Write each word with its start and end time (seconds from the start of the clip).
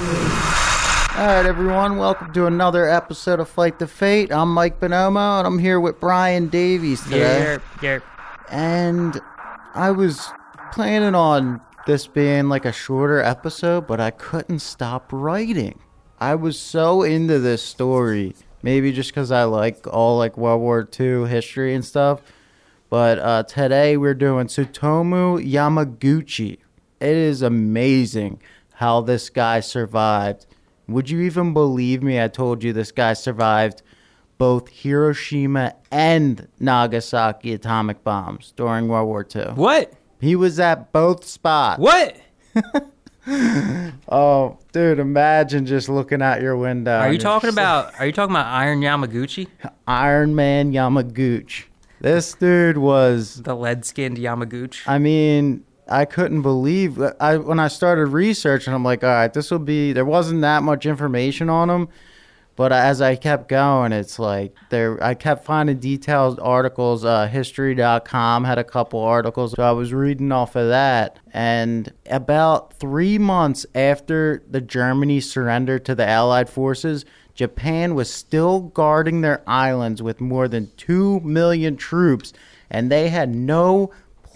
All 0.00 0.06
right, 0.06 1.44
everyone, 1.44 1.98
welcome 1.98 2.32
to 2.32 2.46
another 2.46 2.88
episode 2.88 3.38
of 3.38 3.50
Fight 3.50 3.78
the 3.78 3.86
Fate. 3.86 4.32
I'm 4.32 4.54
Mike 4.54 4.80
Bonomo, 4.80 5.40
and 5.40 5.46
I'm 5.46 5.58
here 5.58 5.78
with 5.78 6.00
Brian 6.00 6.48
Davies 6.48 7.02
today. 7.02 7.58
Yerp, 7.58 7.60
yerp. 7.80 8.02
And 8.50 9.20
I 9.74 9.90
was 9.90 10.32
planning 10.72 11.14
on 11.14 11.60
this 11.86 12.06
being 12.06 12.48
like 12.48 12.64
a 12.64 12.72
shorter 12.72 13.20
episode, 13.20 13.86
but 13.86 14.00
I 14.00 14.10
couldn't 14.10 14.60
stop 14.60 15.12
writing. 15.12 15.78
I 16.18 16.34
was 16.34 16.58
so 16.58 17.02
into 17.02 17.38
this 17.38 17.62
story, 17.62 18.34
maybe 18.62 18.92
just 18.92 19.10
because 19.10 19.30
I 19.30 19.44
like 19.44 19.86
all 19.86 20.16
like 20.16 20.38
World 20.38 20.62
War 20.62 20.88
II 20.98 21.28
history 21.28 21.74
and 21.74 21.84
stuff. 21.84 22.22
But 22.88 23.18
uh, 23.18 23.42
today 23.42 23.98
we're 23.98 24.14
doing 24.14 24.46
Tsutomu 24.46 25.46
Yamaguchi. 25.46 26.56
It 27.00 27.16
is 27.16 27.42
amazing 27.42 28.40
how 28.80 29.02
this 29.02 29.28
guy 29.28 29.60
survived. 29.60 30.46
Would 30.88 31.10
you 31.10 31.20
even 31.20 31.52
believe 31.52 32.02
me? 32.02 32.18
I 32.18 32.28
told 32.28 32.64
you 32.64 32.72
this 32.72 32.90
guy 32.90 33.12
survived 33.12 33.82
both 34.38 34.68
Hiroshima 34.68 35.74
and 35.90 36.48
Nagasaki 36.58 37.52
atomic 37.52 38.02
bombs 38.02 38.54
during 38.56 38.88
World 38.88 39.06
War 39.06 39.26
II. 39.36 39.52
What? 39.54 39.92
He 40.18 40.34
was 40.34 40.58
at 40.58 40.92
both 40.92 41.24
spots. 41.24 41.78
What? 41.78 42.16
Oh, 44.08 44.58
dude, 44.72 44.98
imagine 44.98 45.66
just 45.66 45.88
looking 45.88 46.20
out 46.22 46.40
your 46.40 46.56
window. 46.56 46.98
Are 46.98 47.12
you 47.12 47.18
talking 47.18 47.48
just 47.48 47.56
like 47.58 47.64
about? 47.64 48.00
Are 48.00 48.06
you 48.06 48.12
talking 48.12 48.34
about 48.34 48.46
Iron 48.46 48.80
Yamaguchi, 48.80 49.46
Iron 49.86 50.34
Man 50.34 50.72
Yamaguchi? 50.72 51.64
This 52.00 52.32
dude 52.32 52.78
was 52.78 53.42
the 53.42 53.54
lead-skinned 53.54 54.16
Yamaguchi? 54.16 54.80
I 54.88 54.98
mean, 54.98 55.64
I 55.90 56.04
couldn't 56.04 56.42
believe 56.42 57.02
I 57.18 57.36
when 57.36 57.58
I 57.58 57.68
started 57.68 58.06
researching. 58.06 58.72
I'm 58.72 58.84
like, 58.84 59.02
all 59.02 59.10
right, 59.10 59.32
this 59.32 59.50
will 59.50 59.58
be. 59.58 59.92
There 59.92 60.04
wasn't 60.04 60.42
that 60.42 60.62
much 60.62 60.86
information 60.86 61.50
on 61.50 61.68
them, 61.68 61.88
but 62.54 62.72
as 62.72 63.02
I 63.02 63.16
kept 63.16 63.48
going, 63.48 63.92
it's 63.92 64.18
like 64.18 64.54
there. 64.70 65.02
I 65.02 65.14
kept 65.14 65.44
finding 65.44 65.78
detailed 65.78 66.38
articles. 66.38 67.04
Uh, 67.04 67.26
History.com 67.26 68.44
had 68.44 68.58
a 68.58 68.64
couple 68.64 69.00
articles, 69.00 69.52
so 69.52 69.62
I 69.62 69.72
was 69.72 69.92
reading 69.92 70.30
off 70.30 70.54
of 70.54 70.68
that. 70.68 71.18
And 71.32 71.92
about 72.08 72.74
three 72.74 73.18
months 73.18 73.66
after 73.74 74.44
the 74.48 74.60
Germany 74.60 75.20
surrendered 75.20 75.84
to 75.86 75.94
the 75.94 76.08
Allied 76.08 76.48
forces. 76.48 77.04
Japan 77.34 77.94
was 77.94 78.12
still 78.12 78.60
guarding 78.60 79.22
their 79.22 79.42
islands 79.48 80.02
with 80.02 80.20
more 80.20 80.46
than 80.46 80.70
2 80.76 81.20
million 81.20 81.76
troops, 81.76 82.34
and 82.70 82.92
they 82.92 83.08
had 83.08 83.34
no 83.34 83.90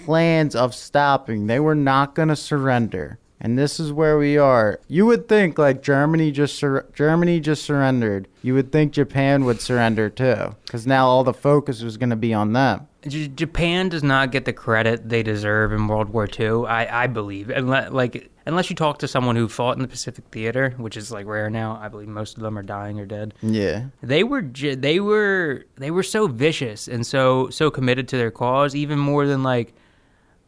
plans 0.05 0.55
of 0.55 0.75
stopping. 0.75 1.47
They 1.47 1.61
were 1.61 1.75
not 1.75 2.15
going 2.15 2.29
to 2.29 2.37
surrender. 2.37 3.19
And 3.41 3.59
this 3.59 3.79
is 3.79 3.93
where 3.93 4.17
we 4.17 4.39
are. 4.39 4.81
You 4.89 5.05
would 5.07 5.29
think 5.29 5.59
like 5.59 5.83
Germany 5.83 6.31
just 6.31 6.57
sur- 6.57 6.87
Germany 6.95 7.41
just 7.41 7.63
surrendered. 7.63 8.27
You 8.43 8.55
would 8.55 8.73
think 8.73 8.93
Japan 8.93 9.45
would 9.45 9.61
surrender 9.61 10.09
too 10.09 10.55
cuz 10.71 10.87
now 10.87 11.07
all 11.07 11.25
the 11.25 11.35
focus 11.35 11.83
was 11.83 11.99
going 11.99 12.09
to 12.11 12.17
be 12.17 12.33
on 12.33 12.55
them. 12.55 12.87
J- 13.07 13.29
Japan 13.29 13.91
does 13.91 14.03
not 14.03 14.33
get 14.33 14.47
the 14.47 14.55
credit 14.55 15.11
they 15.11 15.23
deserve 15.23 15.75
in 15.75 15.89
World 15.89 16.09
War 16.09 16.27
II. 16.27 16.65
I, 16.67 17.05
I 17.05 17.07
believe, 17.07 17.51
unless, 17.51 17.91
like 17.93 18.31
unless 18.47 18.71
you 18.71 18.77
talk 18.77 18.99
to 19.01 19.09
someone 19.09 19.37
who 19.37 19.47
fought 19.49 19.77
in 19.77 19.83
the 19.83 19.89
Pacific 19.89 20.25
Theater, 20.33 20.73
which 20.79 20.97
is 20.97 21.13
like 21.13 21.27
rare 21.27 21.51
now. 21.51 21.79
I 21.83 21.89
believe 21.89 22.09
most 22.09 22.39
of 22.39 22.43
them 22.43 22.57
are 22.57 22.63
dying 22.63 22.99
or 22.99 23.05
dead. 23.05 23.35
Yeah. 23.43 23.87
They 24.03 24.25
were 24.25 24.41
j- 24.41 24.75
they 24.75 25.01
were 25.01 25.65
they 25.77 25.91
were 25.91 26.03
so 26.05 26.29
vicious 26.29 26.89
and 26.89 27.07
so 27.07 27.51
so 27.51 27.71
committed 27.71 28.09
to 28.09 28.17
their 28.17 28.31
cause, 28.31 28.75
even 28.75 28.99
more 28.99 29.27
than 29.27 29.43
like 29.43 29.75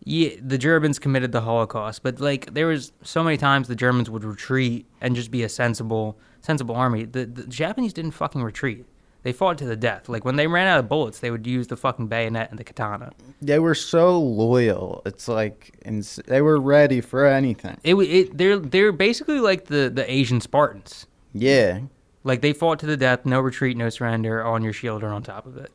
yeah, 0.08 0.30
the 0.40 0.56
Germans 0.56 1.00
committed 1.00 1.32
the 1.32 1.40
Holocaust, 1.40 2.04
but 2.04 2.20
like 2.20 2.54
there 2.54 2.68
was 2.68 2.92
so 3.02 3.24
many 3.24 3.36
times 3.36 3.66
the 3.66 3.74
Germans 3.74 4.08
would 4.08 4.22
retreat 4.22 4.86
and 5.00 5.16
just 5.16 5.32
be 5.32 5.42
a 5.42 5.48
sensible 5.48 6.16
sensible 6.42 6.76
army. 6.76 7.04
The, 7.04 7.26
the 7.26 7.44
Japanese 7.48 7.92
didn't 7.92 8.12
fucking 8.12 8.40
retreat. 8.42 8.86
They 9.24 9.32
fought 9.32 9.58
to 9.58 9.66
the 9.66 9.74
death. 9.74 10.08
Like 10.08 10.24
when 10.24 10.36
they 10.36 10.46
ran 10.46 10.68
out 10.68 10.78
of 10.78 10.88
bullets, 10.88 11.18
they 11.18 11.32
would 11.32 11.44
use 11.44 11.66
the 11.66 11.76
fucking 11.76 12.06
bayonet 12.06 12.50
and 12.50 12.58
the 12.60 12.62
katana. 12.62 13.10
They 13.42 13.58
were 13.58 13.74
so 13.74 14.20
loyal. 14.20 15.02
It's 15.04 15.26
like 15.26 15.76
ins- 15.84 16.20
they 16.28 16.40
were 16.40 16.60
ready 16.60 17.00
for 17.00 17.26
anything. 17.26 17.76
It, 17.82 17.96
it 17.96 18.38
they're 18.38 18.60
they're 18.60 18.92
basically 18.92 19.40
like 19.40 19.64
the 19.64 19.90
the 19.92 20.08
Asian 20.08 20.40
Spartans. 20.40 21.08
Yeah. 21.32 21.80
Like 22.22 22.42
they 22.42 22.52
fought 22.52 22.78
to 22.78 22.86
the 22.86 22.96
death, 22.96 23.26
no 23.26 23.40
retreat, 23.40 23.76
no 23.76 23.88
surrender, 23.88 24.44
on 24.44 24.62
your 24.62 24.72
shield 24.72 25.02
or 25.02 25.08
on 25.08 25.24
top 25.24 25.46
of 25.46 25.56
it, 25.56 25.72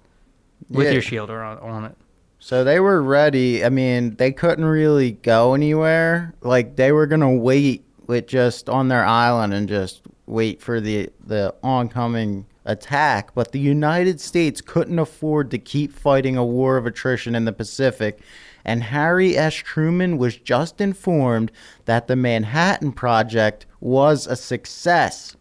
with 0.70 0.88
Yeah. 0.88 0.94
your 0.94 1.02
shield 1.02 1.30
or 1.30 1.42
on, 1.44 1.58
on 1.60 1.84
it. 1.86 1.98
So 2.44 2.64
they 2.64 2.80
were 2.80 3.04
ready. 3.04 3.64
I 3.64 3.70
mean, 3.70 4.16
they 4.16 4.32
couldn't 4.32 4.66
really 4.66 5.12
go 5.12 5.54
anywhere. 5.54 6.34
Like 6.42 6.76
they 6.76 6.92
were 6.92 7.06
gonna 7.06 7.34
wait 7.34 7.86
with 8.08 8.26
just 8.26 8.68
on 8.68 8.88
their 8.88 9.06
island 9.06 9.54
and 9.54 9.70
just 9.70 10.02
wait 10.26 10.60
for 10.60 10.82
the 10.82 11.12
the 11.24 11.54
oncoming 11.62 12.48
attack. 12.66 13.36
But 13.36 13.52
the 13.52 13.60
United 13.60 14.20
States 14.20 14.60
couldn't 14.60 14.98
afford 14.98 15.52
to 15.52 15.60
keep 15.60 15.94
fighting 15.94 16.36
a 16.36 16.44
war 16.44 16.78
of 16.78 16.88
attrition 16.88 17.36
in 17.36 17.46
the 17.46 17.54
Pacific. 17.54 18.20
And 18.66 18.82
Harry 18.82 19.38
S. 19.38 19.54
Truman 19.54 20.18
was 20.18 20.36
just 20.36 20.82
informed 20.82 21.52
that 21.86 22.08
the 22.08 22.16
Manhattan 22.16 22.92
Project 22.92 23.68
was 23.80 24.26
a 24.26 24.36
success. 24.36 25.36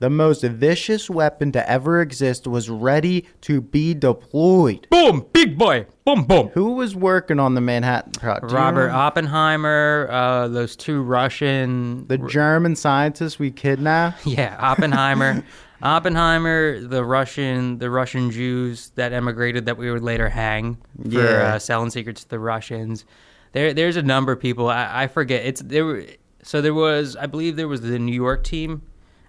The 0.00 0.10
most 0.10 0.42
vicious 0.42 1.08
weapon 1.08 1.52
to 1.52 1.70
ever 1.70 2.00
exist 2.00 2.46
was 2.46 2.68
ready 2.68 3.26
to 3.42 3.60
be 3.60 3.94
deployed. 3.94 4.86
Boom, 4.90 5.24
big 5.32 5.56
boy, 5.56 5.86
boom, 6.04 6.24
boom. 6.24 6.48
Who 6.48 6.72
was 6.74 6.94
working 6.96 7.38
on 7.38 7.54
the 7.54 7.60
Manhattan 7.60 8.12
Project? 8.12 8.52
Robert 8.52 8.80
remember? 8.80 8.90
Oppenheimer, 8.90 10.08
uh, 10.10 10.48
those 10.48 10.76
two 10.76 11.00
Russian, 11.02 12.06
the 12.08 12.18
German 12.18 12.76
scientists 12.76 13.38
we 13.38 13.50
kidnapped. 13.50 14.26
yeah, 14.26 14.56
Oppenheimer, 14.60 15.44
Oppenheimer, 15.82 16.80
the 16.80 17.04
Russian, 17.04 17.78
the 17.78 17.88
Russian 17.90 18.30
Jews 18.30 18.90
that 18.96 19.12
emigrated 19.12 19.66
that 19.66 19.76
we 19.78 19.90
would 19.92 20.02
later 20.02 20.28
hang 20.28 20.76
for 21.02 21.08
Yeah. 21.08 21.54
uh, 21.54 21.58
selling 21.58 21.90
secrets 21.90 22.24
to 22.24 22.30
the 22.30 22.38
Russians. 22.40 23.04
There, 23.52 23.72
there's 23.72 23.96
a 23.96 24.02
number 24.02 24.32
of 24.32 24.40
people. 24.40 24.68
I, 24.68 25.04
I 25.04 25.06
forget. 25.06 25.46
It's 25.46 25.62
there. 25.62 25.84
Were, 25.84 26.04
so 26.42 26.60
there 26.60 26.74
was, 26.74 27.14
I 27.16 27.26
believe, 27.26 27.56
there 27.56 27.68
was 27.68 27.80
the 27.82 27.98
New 27.98 28.12
York 28.12 28.42
team, 28.44 28.82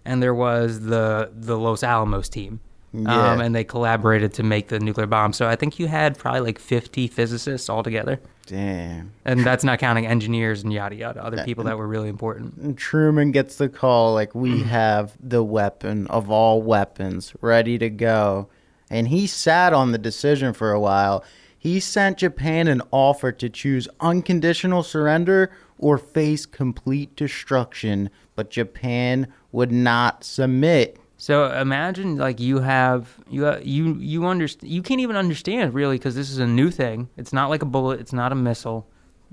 and 0.05 0.21
there 0.21 0.33
was 0.33 0.81
the 0.81 1.31
the 1.33 1.57
Los 1.57 1.83
Alamos 1.83 2.29
team. 2.29 2.59
Yeah. 2.93 3.31
Um, 3.31 3.41
and 3.41 3.53
they 3.53 3.66
collaborated 3.66 4.33
to 4.35 4.43
make 4.43 4.69
the 4.69 4.79
nuclear 4.79 5.07
bomb. 5.07 5.33
So 5.33 5.47
I 5.47 5.57
think 5.57 5.79
you 5.79 5.88
had 5.88 6.17
probably 6.17 6.39
like 6.39 6.59
50 6.59 7.07
physicists 7.07 7.67
all 7.67 7.83
together. 7.83 8.21
Damn. 8.45 9.11
And 9.25 9.44
that's 9.44 9.63
not 9.63 9.79
counting 9.79 10.07
engineers 10.07 10.63
and 10.63 10.71
yada 10.71 10.95
yada, 10.95 11.23
other 11.23 11.44
people 11.44 11.63
that 11.65 11.77
were 11.77 11.88
really 11.88 12.09
important. 12.09 12.55
And 12.57 12.77
Truman 12.77 13.31
gets 13.31 13.57
the 13.57 13.67
call 13.67 14.13
like 14.13 14.33
we 14.33 14.61
have 14.61 15.17
the 15.19 15.44
weapon 15.44 16.07
of 16.07 16.29
all 16.29 16.61
weapons 16.61 17.33
ready 17.41 17.77
to 17.79 17.89
go. 17.89 18.47
And 18.89 19.07
he 19.07 19.27
sat 19.27 19.73
on 19.73 19.91
the 19.91 19.97
decision 19.97 20.53
for 20.53 20.71
a 20.71 20.79
while. 20.79 21.23
He 21.57 21.79
sent 21.79 22.19
Japan 22.19 22.67
an 22.67 22.83
offer 22.91 23.31
to 23.31 23.49
choose 23.49 23.88
unconditional 23.99 24.83
surrender 24.83 25.51
or 25.79 25.97
face 25.97 26.45
complete 26.45 27.15
destruction, 27.15 28.09
but 28.35 28.51
Japan 28.51 29.27
would 29.55 29.71
not 29.71 30.23
submit. 30.23 30.99
So 31.17 31.49
imagine 31.51 32.17
like 32.17 32.39
you 32.41 32.59
have 32.59 33.17
you 33.29 33.47
uh, 33.47 33.59
you 33.63 33.95
you 33.95 34.25
understand 34.25 34.71
you 34.71 34.81
can't 34.81 34.99
even 34.99 35.16
understand 35.16 35.73
really 35.73 35.97
because 35.97 36.13
this 36.13 36.29
is 36.29 36.39
a 36.39 36.45
new 36.45 36.69
thing. 36.69 37.09
It's 37.16 37.31
not 37.31 37.49
like 37.49 37.61
a 37.61 37.65
bullet. 37.65 38.01
It's 38.01 38.11
not 38.13 38.31
a 38.33 38.35
missile. 38.35 38.85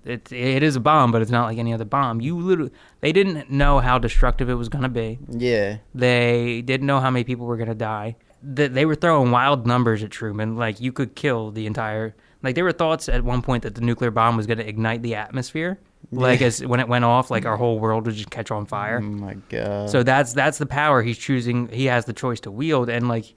It 0.04 0.32
it 0.32 0.62
is 0.62 0.76
a 0.76 0.80
bomb, 0.80 1.10
but 1.10 1.22
it's 1.22 1.30
not 1.30 1.46
like 1.46 1.58
any 1.58 1.74
other 1.74 1.84
bomb. 1.84 2.20
You 2.20 2.38
literally 2.38 2.70
they 3.00 3.12
didn't 3.12 3.50
know 3.50 3.80
how 3.80 3.98
destructive 3.98 4.48
it 4.48 4.54
was 4.54 4.68
gonna 4.68 4.88
be. 4.88 5.18
Yeah. 5.28 5.78
They 5.92 6.62
didn't 6.62 6.86
know 6.86 7.00
how 7.00 7.10
many 7.10 7.24
people 7.24 7.46
were 7.46 7.56
gonna 7.56 7.74
die. 7.74 8.16
That 8.44 8.74
they 8.74 8.86
were 8.86 8.94
throwing 8.94 9.32
wild 9.32 9.66
numbers 9.66 10.04
at 10.04 10.10
Truman. 10.10 10.56
Like 10.56 10.80
you 10.80 10.92
could 10.92 11.16
kill 11.16 11.50
the 11.50 11.66
entire. 11.66 12.14
Like 12.44 12.54
there 12.54 12.64
were 12.64 12.72
thoughts 12.72 13.08
at 13.08 13.24
one 13.24 13.42
point 13.42 13.64
that 13.64 13.74
the 13.74 13.80
nuclear 13.80 14.12
bomb 14.12 14.36
was 14.36 14.46
gonna 14.46 14.62
ignite 14.62 15.02
the 15.02 15.16
atmosphere. 15.16 15.80
Like 16.10 16.42
as 16.42 16.64
when 16.64 16.80
it 16.80 16.88
went 16.88 17.04
off, 17.04 17.30
like 17.30 17.46
our 17.46 17.56
whole 17.56 17.78
world 17.78 18.06
would 18.06 18.14
just 18.14 18.30
catch 18.30 18.50
on 18.50 18.66
fire. 18.66 18.98
Oh 18.98 19.02
my 19.02 19.34
god. 19.48 19.88
So 19.90 20.02
that's 20.02 20.32
that's 20.34 20.58
the 20.58 20.66
power 20.66 21.02
he's 21.02 21.16
choosing. 21.18 21.68
He 21.68 21.86
has 21.86 22.04
the 22.04 22.12
choice 22.12 22.40
to 22.40 22.50
wield, 22.50 22.88
and 22.90 23.08
like 23.08 23.34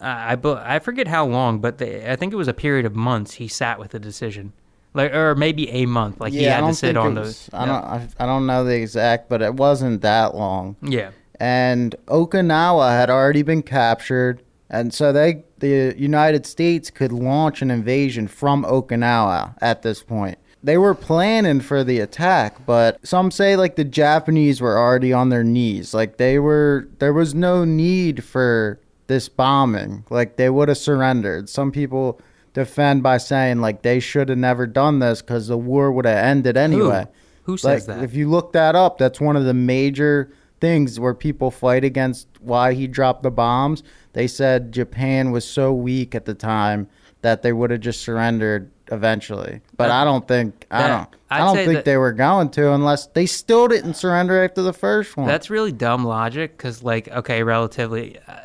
I 0.00 0.36
I 0.42 0.78
forget 0.78 1.08
how 1.08 1.26
long, 1.26 1.58
but 1.60 1.78
the, 1.78 2.10
I 2.10 2.16
think 2.16 2.32
it 2.32 2.36
was 2.36 2.48
a 2.48 2.54
period 2.54 2.86
of 2.86 2.94
months. 2.94 3.34
He 3.34 3.48
sat 3.48 3.78
with 3.78 3.90
the 3.90 3.98
decision, 3.98 4.52
like 4.94 5.12
or 5.12 5.34
maybe 5.34 5.68
a 5.70 5.86
month. 5.86 6.20
Like 6.20 6.32
he 6.32 6.44
yeah, 6.44 6.58
I 6.58 6.62
had 6.62 6.68
to 6.70 6.74
sit 6.74 6.96
on 6.96 7.12
it 7.12 7.14
those. 7.16 7.26
was- 7.26 7.50
I 7.52 7.66
don't. 7.66 7.84
I, 7.84 8.08
I 8.20 8.26
don't 8.26 8.46
know 8.46 8.64
the 8.64 8.74
exact, 8.76 9.28
but 9.28 9.42
it 9.42 9.54
wasn't 9.54 10.00
that 10.02 10.34
long. 10.34 10.76
Yeah, 10.82 11.10
and 11.40 11.94
Okinawa 12.06 12.90
had 12.90 13.10
already 13.10 13.42
been 13.42 13.62
captured, 13.62 14.42
and 14.70 14.92
so 14.94 15.12
they 15.12 15.44
the 15.58 15.94
United 15.96 16.46
States 16.46 16.90
could 16.90 17.12
launch 17.12 17.62
an 17.62 17.70
invasion 17.70 18.28
from 18.28 18.64
Okinawa 18.64 19.54
at 19.60 19.82
this 19.82 20.02
point. 20.02 20.38
They 20.66 20.78
were 20.78 20.96
planning 20.96 21.60
for 21.60 21.84
the 21.84 22.00
attack, 22.00 22.66
but 22.66 22.98
some 23.06 23.30
say 23.30 23.54
like 23.54 23.76
the 23.76 23.84
Japanese 23.84 24.60
were 24.60 24.76
already 24.76 25.12
on 25.12 25.28
their 25.28 25.44
knees. 25.44 25.94
Like 25.94 26.16
they 26.16 26.40
were 26.40 26.88
there 26.98 27.12
was 27.12 27.36
no 27.36 27.64
need 27.64 28.24
for 28.24 28.80
this 29.06 29.28
bombing. 29.28 30.04
Like 30.10 30.34
they 30.34 30.50
would 30.50 30.66
have 30.66 30.76
surrendered. 30.76 31.48
Some 31.48 31.70
people 31.70 32.20
defend 32.52 33.04
by 33.04 33.18
saying 33.18 33.60
like 33.60 33.82
they 33.82 34.00
should 34.00 34.28
have 34.28 34.38
never 34.38 34.66
done 34.66 34.98
this 34.98 35.22
because 35.22 35.46
the 35.46 35.56
war 35.56 35.92
would 35.92 36.04
have 36.04 36.18
ended 36.18 36.56
anyway. 36.56 37.06
Who 37.44 37.52
Like, 37.52 37.60
says 37.60 37.86
that? 37.86 38.02
If 38.02 38.16
you 38.16 38.28
look 38.28 38.52
that 38.52 38.74
up, 38.74 38.98
that's 38.98 39.20
one 39.20 39.36
of 39.36 39.44
the 39.44 39.54
major 39.54 40.32
things 40.60 40.98
where 40.98 41.14
people 41.14 41.52
fight 41.52 41.84
against 41.84 42.26
why 42.40 42.74
he 42.74 42.88
dropped 42.88 43.22
the 43.22 43.30
bombs. 43.30 43.84
They 44.14 44.26
said 44.26 44.72
Japan 44.72 45.30
was 45.30 45.46
so 45.46 45.72
weak 45.72 46.16
at 46.16 46.24
the 46.24 46.34
time 46.34 46.88
that 47.22 47.42
they 47.42 47.52
would 47.52 47.70
have 47.70 47.80
just 47.80 48.00
surrendered 48.00 48.68
eventually. 48.92 49.60
But 49.76 49.90
I 49.90 50.04
don't 50.04 50.26
think 50.26 50.66
I 50.70 50.86
don't 50.88 51.08
I 51.30 51.36
I'd 51.36 51.38
don't 51.44 51.54
say 51.56 51.64
think 51.64 51.76
that- 51.78 51.84
they 51.84 51.96
were 51.96 52.12
going 52.12 52.50
to 52.50 52.72
unless 52.72 53.06
they 53.08 53.26
still 53.26 53.68
didn't 53.68 53.94
surrender 53.94 54.42
after 54.44 54.62
the 54.62 54.72
first 54.72 55.16
one. 55.16 55.26
That's 55.26 55.50
really 55.50 55.72
dumb 55.72 56.04
logic 56.04 56.56
because, 56.56 56.82
like, 56.82 57.08
okay, 57.08 57.42
relatively, 57.42 58.18
uh, 58.28 58.36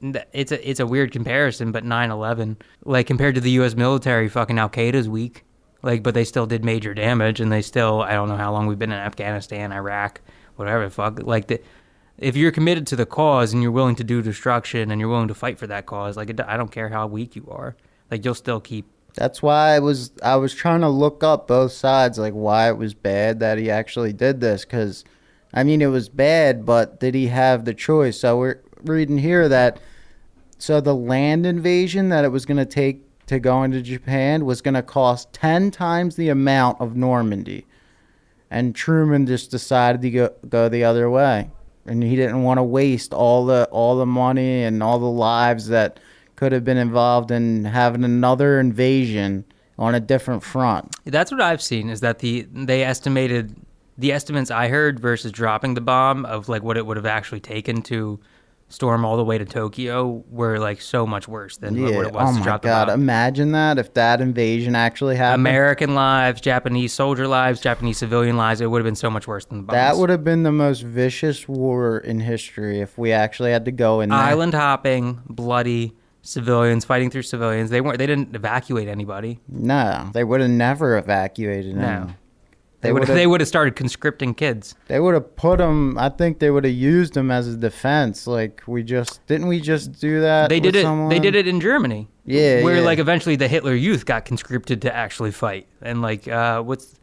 th- 0.00 0.24
it's 0.32 0.52
a 0.52 0.68
it's 0.70 0.80
a 0.80 0.86
weird 0.86 1.12
comparison, 1.12 1.72
but 1.72 1.84
9/11, 1.84 2.56
like 2.84 3.06
compared 3.06 3.34
to 3.34 3.40
the 3.40 3.50
U.S. 3.52 3.74
military, 3.74 4.28
fucking 4.28 4.58
Al 4.58 4.70
Qaeda's 4.70 5.08
weak, 5.08 5.44
like, 5.82 6.02
but 6.02 6.14
they 6.14 6.24
still 6.24 6.46
did 6.46 6.64
major 6.64 6.94
damage, 6.94 7.40
and 7.40 7.52
they 7.52 7.62
still, 7.62 8.00
I 8.02 8.12
don't 8.12 8.28
know 8.28 8.36
how 8.36 8.52
long 8.52 8.66
we've 8.66 8.78
been 8.78 8.92
in 8.92 8.98
Afghanistan, 8.98 9.72
Iraq, 9.72 10.20
whatever 10.56 10.84
the 10.84 10.90
fuck, 10.90 11.22
like 11.22 11.46
the. 11.48 11.60
If 12.18 12.36
you're 12.36 12.50
committed 12.52 12.86
to 12.88 12.96
the 12.96 13.06
cause 13.06 13.54
and 13.54 13.62
you're 13.62 13.72
willing 13.72 13.96
to 13.96 14.04
do 14.04 14.20
destruction 14.20 14.90
and 14.90 15.00
you're 15.00 15.08
willing 15.08 15.28
to 15.28 15.34
fight 15.34 15.58
for 15.58 15.66
that 15.68 15.86
cause, 15.86 16.18
like 16.18 16.28
it, 16.28 16.38
I 16.38 16.58
don't 16.58 16.70
care 16.70 16.90
how 16.90 17.06
weak 17.06 17.34
you 17.34 17.48
are, 17.50 17.76
like 18.10 18.24
you'll 18.26 18.34
still 18.34 18.60
keep. 18.60 18.86
That's 19.14 19.42
why 19.42 19.74
I 19.74 19.78
was 19.80 20.12
I 20.22 20.36
was 20.36 20.54
trying 20.54 20.80
to 20.80 20.88
look 20.88 21.22
up 21.22 21.48
both 21.48 21.72
sides, 21.72 22.18
like 22.18 22.32
why 22.32 22.68
it 22.68 22.76
was 22.76 22.94
bad 22.94 23.40
that 23.40 23.58
he 23.58 23.70
actually 23.70 24.12
did 24.12 24.40
this. 24.40 24.64
Because, 24.64 25.04
I 25.52 25.64
mean, 25.64 25.82
it 25.82 25.86
was 25.86 26.08
bad, 26.08 26.64
but 26.64 27.00
did 27.00 27.14
he 27.14 27.28
have 27.28 27.64
the 27.64 27.74
choice? 27.74 28.20
So 28.20 28.38
we're 28.38 28.60
reading 28.82 29.18
here 29.18 29.48
that 29.48 29.80
so 30.58 30.80
the 30.80 30.94
land 30.94 31.46
invasion 31.46 32.10
that 32.10 32.24
it 32.24 32.28
was 32.28 32.44
going 32.46 32.58
to 32.58 32.66
take 32.66 33.02
to 33.26 33.38
go 33.38 33.62
into 33.62 33.80
Japan 33.80 34.44
was 34.44 34.60
going 34.60 34.74
to 34.74 34.82
cost 34.82 35.32
ten 35.32 35.70
times 35.70 36.16
the 36.16 36.28
amount 36.28 36.80
of 36.80 36.96
Normandy, 36.96 37.66
and 38.50 38.74
Truman 38.74 39.26
just 39.26 39.50
decided 39.50 40.02
to 40.02 40.10
go 40.10 40.34
go 40.48 40.68
the 40.68 40.84
other 40.84 41.08
way, 41.08 41.50
and 41.86 42.02
he 42.02 42.16
didn't 42.16 42.42
want 42.42 42.58
to 42.58 42.62
waste 42.64 43.12
all 43.12 43.46
the 43.46 43.68
all 43.70 43.96
the 43.96 44.06
money 44.06 44.64
and 44.64 44.82
all 44.82 44.98
the 44.98 45.06
lives 45.06 45.68
that 45.68 46.00
could 46.40 46.52
have 46.52 46.64
been 46.64 46.78
involved 46.78 47.30
in 47.30 47.66
having 47.66 48.02
another 48.02 48.58
invasion 48.58 49.44
on 49.78 49.94
a 49.94 50.00
different 50.00 50.42
front. 50.42 50.96
That's 51.04 51.30
what 51.30 51.42
I've 51.42 51.60
seen 51.60 51.90
is 51.90 52.00
that 52.00 52.20
the 52.20 52.46
they 52.50 52.82
estimated 52.82 53.54
the 53.98 54.10
estimates 54.12 54.50
I 54.50 54.68
heard 54.68 54.98
versus 54.98 55.32
dropping 55.32 55.74
the 55.74 55.82
bomb 55.82 56.24
of 56.24 56.48
like 56.48 56.62
what 56.62 56.78
it 56.78 56.86
would 56.86 56.96
have 56.96 57.04
actually 57.04 57.40
taken 57.40 57.82
to 57.82 58.18
storm 58.70 59.04
all 59.04 59.18
the 59.18 59.24
way 59.24 59.36
to 59.36 59.44
Tokyo 59.44 60.24
were 60.30 60.58
like 60.58 60.80
so 60.80 61.06
much 61.06 61.28
worse 61.28 61.58
than 61.58 61.78
what 61.82 62.06
it 62.06 62.12
was 62.14 62.30
Oh 62.30 62.32
to 62.32 62.38
my 62.38 62.42
drop 62.42 62.62
God. 62.62 62.88
the 62.88 62.92
bomb. 62.92 63.02
Imagine 63.02 63.52
that 63.52 63.78
if 63.78 63.92
that 63.92 64.22
invasion 64.22 64.74
actually 64.74 65.16
happened. 65.16 65.42
American 65.46 65.94
lives, 65.94 66.40
Japanese 66.40 66.94
soldier 66.94 67.28
lives, 67.28 67.60
Japanese 67.60 67.98
civilian 67.98 68.38
lives, 68.38 68.62
it 68.62 68.66
would 68.70 68.78
have 68.78 68.86
been 68.86 68.96
so 68.96 69.10
much 69.10 69.26
worse 69.28 69.44
than 69.44 69.58
the 69.58 69.64
bombs. 69.64 69.74
that 69.74 69.96
would 69.98 70.08
have 70.08 70.24
been 70.24 70.44
the 70.44 70.52
most 70.52 70.80
vicious 70.80 71.46
war 71.46 71.98
in 71.98 72.18
history 72.20 72.80
if 72.80 72.96
we 72.96 73.12
actually 73.12 73.50
had 73.50 73.66
to 73.66 73.72
go 73.72 74.00
in 74.00 74.08
there. 74.08 74.18
island 74.18 74.54
hopping, 74.54 75.20
bloody 75.28 75.92
civilians 76.30 76.84
fighting 76.84 77.10
through 77.10 77.22
civilians. 77.22 77.70
They 77.70 77.80
weren't 77.80 77.98
they 77.98 78.06
didn't 78.06 78.34
evacuate 78.34 78.88
anybody. 78.88 79.40
No, 79.48 80.10
they 80.12 80.24
would 80.24 80.40
have 80.40 80.50
never 80.50 80.96
evacuated. 80.96 81.76
No. 81.76 82.08
They 82.80 82.88
They 82.88 82.92
would 82.92 83.02
they 83.08 83.26
would 83.26 83.40
have 83.40 83.48
started 83.48 83.76
conscripting 83.76 84.34
kids. 84.34 84.74
They 84.86 85.00
would 85.00 85.14
have 85.14 85.36
put 85.36 85.58
them. 85.58 85.98
I 85.98 86.08
think 86.08 86.38
they 86.38 86.50
would 86.50 86.64
have 86.64 86.72
used 86.72 87.14
them 87.14 87.30
as 87.30 87.48
a 87.48 87.56
defense. 87.56 88.26
Like 88.26 88.62
we 88.66 88.82
just 88.82 89.26
didn't 89.26 89.48
we 89.48 89.60
just 89.60 90.00
do 90.00 90.20
that? 90.20 90.48
They 90.48 90.60
did 90.60 90.76
it. 90.76 90.82
Someone? 90.82 91.08
They 91.08 91.18
did 91.18 91.34
it 91.34 91.46
in 91.46 91.60
Germany. 91.60 92.08
Yeah, 92.24 92.62
where 92.62 92.76
yeah. 92.76 92.82
like 92.82 92.98
eventually 92.98 93.36
the 93.36 93.48
Hitler 93.48 93.74
Youth 93.74 94.06
got 94.06 94.24
conscripted 94.24 94.82
to 94.82 94.94
actually 94.94 95.32
fight, 95.32 95.66
and 95.82 96.00
like 96.00 96.28
uh, 96.28 96.62
what's 96.62 96.94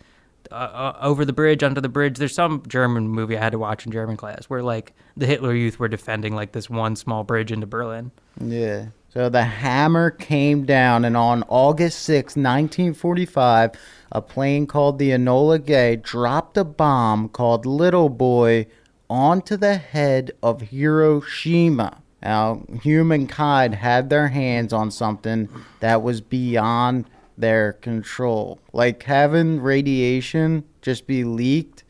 uh, 0.51 0.56
uh, 0.56 0.97
over 1.01 1.25
the 1.25 1.33
bridge, 1.33 1.63
under 1.63 1.81
the 1.81 1.89
bridge. 1.89 2.18
There's 2.18 2.33
some 2.33 2.63
German 2.68 3.09
movie 3.09 3.38
I 3.38 3.44
had 3.44 3.51
to 3.51 3.59
watch 3.59 3.85
in 3.85 3.91
German 3.91 4.15
class 4.15 4.45
where 4.45 4.63
like 4.63 4.94
the 5.18 5.25
Hitler 5.25 5.53
Youth 5.53 5.79
were 5.79 5.89
defending 5.89 6.35
like 6.35 6.53
this 6.53 6.69
one 6.69 6.95
small 6.95 7.24
bridge 7.24 7.51
into 7.51 7.68
Berlin. 7.68 8.12
Yeah. 8.39 8.88
So 9.09 9.30
the 9.30 9.44
hammer 9.44 10.12
came 10.12 10.65
down, 10.65 11.06
and 11.06 11.15
on 11.15 11.44
August 11.48 12.00
6, 12.04 12.36
1945, 12.36 13.71
a 14.12 14.21
plane 14.21 14.68
called 14.68 15.00
the 15.00 15.12
Enola 15.12 15.63
Gay 15.63 15.95
dropped 15.95 16.57
a 16.57 16.65
bomb 16.65 17.30
called 17.30 17.65
Little 17.65 18.09
Boy 18.09 18.68
onto 19.09 19.56
the 19.56 19.77
head 19.77 20.31
of 20.44 20.62
Hiroshima. 20.62 22.01
Now, 22.21 22.63
humankind 22.81 23.75
had 23.75 24.09
their 24.09 24.27
hands 24.27 24.74
on 24.74 24.92
something 24.92 25.48
that 25.80 26.01
was 26.01 26.19
beyond 26.19 27.06
their 27.38 27.74
control. 27.74 28.60
Like 28.74 29.03
having 29.03 29.62
radiation 29.62 30.65
just 30.81 31.07
be 31.07 31.24
leaked 31.24 31.83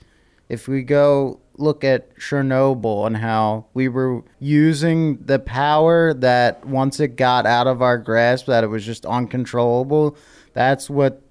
if 0.49 0.67
we 0.67 0.83
go 0.83 1.39
look 1.57 1.83
at 1.83 2.15
Chernobyl 2.17 3.07
and 3.07 3.17
how 3.17 3.65
we 3.73 3.87
were 3.87 4.23
using 4.39 5.17
the 5.17 5.39
power 5.39 6.13
that 6.13 6.65
once 6.65 6.99
it 6.99 7.15
got 7.15 7.45
out 7.45 7.67
of 7.67 7.81
our 7.81 7.97
grasp 7.97 8.45
that 8.47 8.63
it 8.63 8.67
was 8.67 8.85
just 8.85 9.05
uncontrollable. 9.05 10.17
That's 10.53 10.89
what 10.89 11.21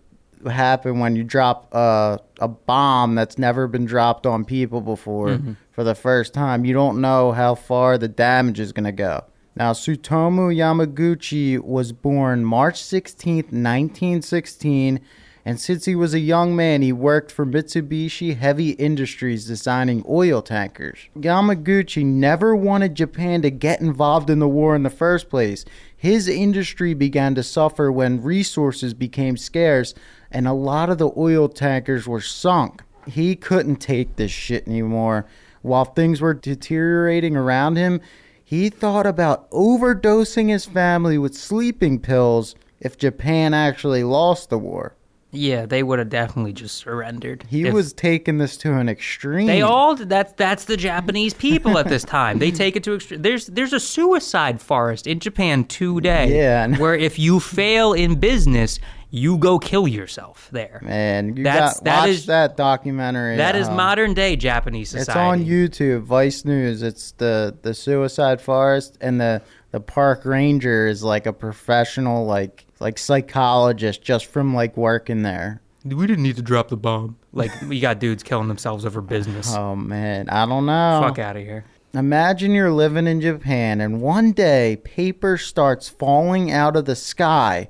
happened 0.46 1.00
when 1.00 1.16
you 1.16 1.24
drop 1.24 1.72
a, 1.72 2.20
a 2.40 2.48
bomb 2.48 3.14
that's 3.14 3.38
never 3.38 3.66
been 3.66 3.84
dropped 3.84 4.26
on 4.26 4.44
people 4.44 4.80
before 4.80 5.28
mm-hmm. 5.28 5.52
for 5.72 5.84
the 5.84 5.94
first 5.94 6.34
time. 6.34 6.64
You 6.64 6.74
don't 6.74 7.00
know 7.00 7.32
how 7.32 7.54
far 7.54 7.98
the 7.98 8.08
damage 8.08 8.60
is 8.60 8.72
going 8.72 8.84
to 8.84 8.92
go. 8.92 9.24
Now 9.56 9.72
Tsutomu 9.72 10.54
Yamaguchi 10.54 11.58
was 11.58 11.92
born 11.92 12.44
March 12.44 12.82
16th 12.82 13.52
1916 13.52 15.00
and 15.46 15.60
since 15.60 15.84
he 15.84 15.94
was 15.94 16.12
a 16.12 16.18
young 16.18 16.56
man, 16.56 16.82
he 16.82 16.92
worked 16.92 17.30
for 17.30 17.46
Mitsubishi 17.46 18.36
Heavy 18.36 18.70
Industries 18.70 19.46
designing 19.46 20.04
oil 20.08 20.42
tankers. 20.42 20.98
Yamaguchi 21.16 22.04
never 22.04 22.56
wanted 22.56 22.96
Japan 22.96 23.42
to 23.42 23.50
get 23.52 23.80
involved 23.80 24.28
in 24.28 24.40
the 24.40 24.48
war 24.48 24.74
in 24.74 24.82
the 24.82 24.90
first 24.90 25.30
place. 25.30 25.64
His 25.96 26.26
industry 26.26 26.94
began 26.94 27.36
to 27.36 27.44
suffer 27.44 27.92
when 27.92 28.24
resources 28.24 28.92
became 28.92 29.36
scarce 29.36 29.94
and 30.32 30.48
a 30.48 30.52
lot 30.52 30.90
of 30.90 30.98
the 30.98 31.12
oil 31.16 31.48
tankers 31.48 32.08
were 32.08 32.20
sunk. 32.20 32.82
He 33.06 33.36
couldn't 33.36 33.76
take 33.76 34.16
this 34.16 34.32
shit 34.32 34.66
anymore. 34.66 35.26
While 35.62 35.84
things 35.84 36.20
were 36.20 36.34
deteriorating 36.34 37.36
around 37.36 37.76
him, 37.76 38.00
he 38.42 38.68
thought 38.68 39.06
about 39.06 39.48
overdosing 39.52 40.48
his 40.48 40.66
family 40.66 41.18
with 41.18 41.36
sleeping 41.36 42.00
pills 42.00 42.56
if 42.80 42.98
Japan 42.98 43.54
actually 43.54 44.02
lost 44.02 44.50
the 44.50 44.58
war. 44.58 44.95
Yeah, 45.32 45.66
they 45.66 45.82
would 45.82 45.98
have 45.98 46.08
definitely 46.08 46.52
just 46.52 46.76
surrendered. 46.76 47.44
He 47.48 47.66
if- 47.66 47.74
was 47.74 47.92
taking 47.92 48.38
this 48.38 48.56
to 48.58 48.74
an 48.78 48.88
extreme. 48.88 49.46
They 49.46 49.60
all 49.62 49.94
that's 49.96 50.32
that's 50.34 50.64
the 50.64 50.76
Japanese 50.76 51.34
people 51.34 51.78
at 51.78 51.88
this 51.88 52.04
time. 52.04 52.38
They 52.38 52.50
take 52.50 52.76
it 52.76 52.84
to 52.84 52.94
extreme. 52.94 53.22
There's 53.22 53.46
there's 53.46 53.72
a 53.72 53.80
suicide 53.80 54.60
forest 54.62 55.06
in 55.06 55.18
Japan 55.20 55.64
today. 55.64 56.36
Yeah, 56.38 56.68
where 56.78 56.94
if 56.94 57.18
you 57.18 57.40
fail 57.40 57.92
in 57.92 58.18
business, 58.20 58.78
you 59.10 59.36
go 59.36 59.58
kill 59.58 59.86
yourself 59.88 60.48
there. 60.52 60.80
Man, 60.82 61.36
you 61.36 61.44
That's- 61.44 61.74
got 61.74 61.84
that 61.84 62.00
watch 62.02 62.08
is- 62.10 62.26
that 62.26 62.56
documentary. 62.56 63.36
That 63.36 63.56
is 63.56 63.68
um, 63.68 63.76
modern 63.76 64.14
day 64.14 64.36
Japanese 64.36 64.90
society. 64.90 65.10
It's 65.10 65.16
on 65.16 65.44
YouTube, 65.44 66.02
Vice 66.02 66.44
News. 66.44 66.82
It's 66.82 67.12
the 67.12 67.56
the 67.62 67.74
suicide 67.74 68.40
forest, 68.40 68.96
and 69.00 69.20
the 69.20 69.42
the 69.72 69.80
park 69.80 70.24
ranger 70.24 70.86
is 70.86 71.02
like 71.02 71.26
a 71.26 71.32
professional, 71.32 72.24
like 72.26 72.65
like 72.80 72.98
psychologist, 72.98 74.02
just 74.02 74.26
from 74.26 74.54
like 74.54 74.76
working 74.76 75.22
there. 75.22 75.60
We 75.84 76.06
didn't 76.06 76.24
need 76.24 76.36
to 76.36 76.42
drop 76.42 76.68
the 76.68 76.76
bomb. 76.76 77.16
Like 77.32 77.50
we 77.62 77.80
got 77.80 78.00
dudes 78.00 78.22
killing 78.22 78.48
themselves 78.48 78.84
over 78.84 79.00
business. 79.00 79.54
Oh 79.54 79.76
man, 79.76 80.28
I 80.28 80.46
don't 80.46 80.66
know. 80.66 81.00
Fuck 81.02 81.18
out 81.18 81.36
of 81.36 81.42
here. 81.42 81.64
Imagine 81.94 82.52
you're 82.52 82.72
living 82.72 83.06
in 83.06 83.20
Japan 83.20 83.80
and 83.80 84.02
one 84.02 84.32
day 84.32 84.76
paper 84.84 85.38
starts 85.38 85.88
falling 85.88 86.50
out 86.50 86.76
of 86.76 86.84
the 86.84 86.96
sky. 86.96 87.68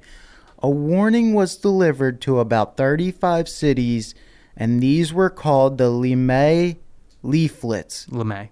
A 0.61 0.71
warning 0.71 1.35
was 1.35 1.57
delivered 1.57 2.21
to 2.23 2.41
about 2.41 2.77
35 2.77 3.49
cities, 3.49 4.15
and 4.57 4.83
these 4.83 5.13
were 5.13 5.31
called 5.31 5.77
the 5.77 5.91
Limei 5.91 6.79
leaflets. 7.23 8.07
LeMay. 8.07 8.49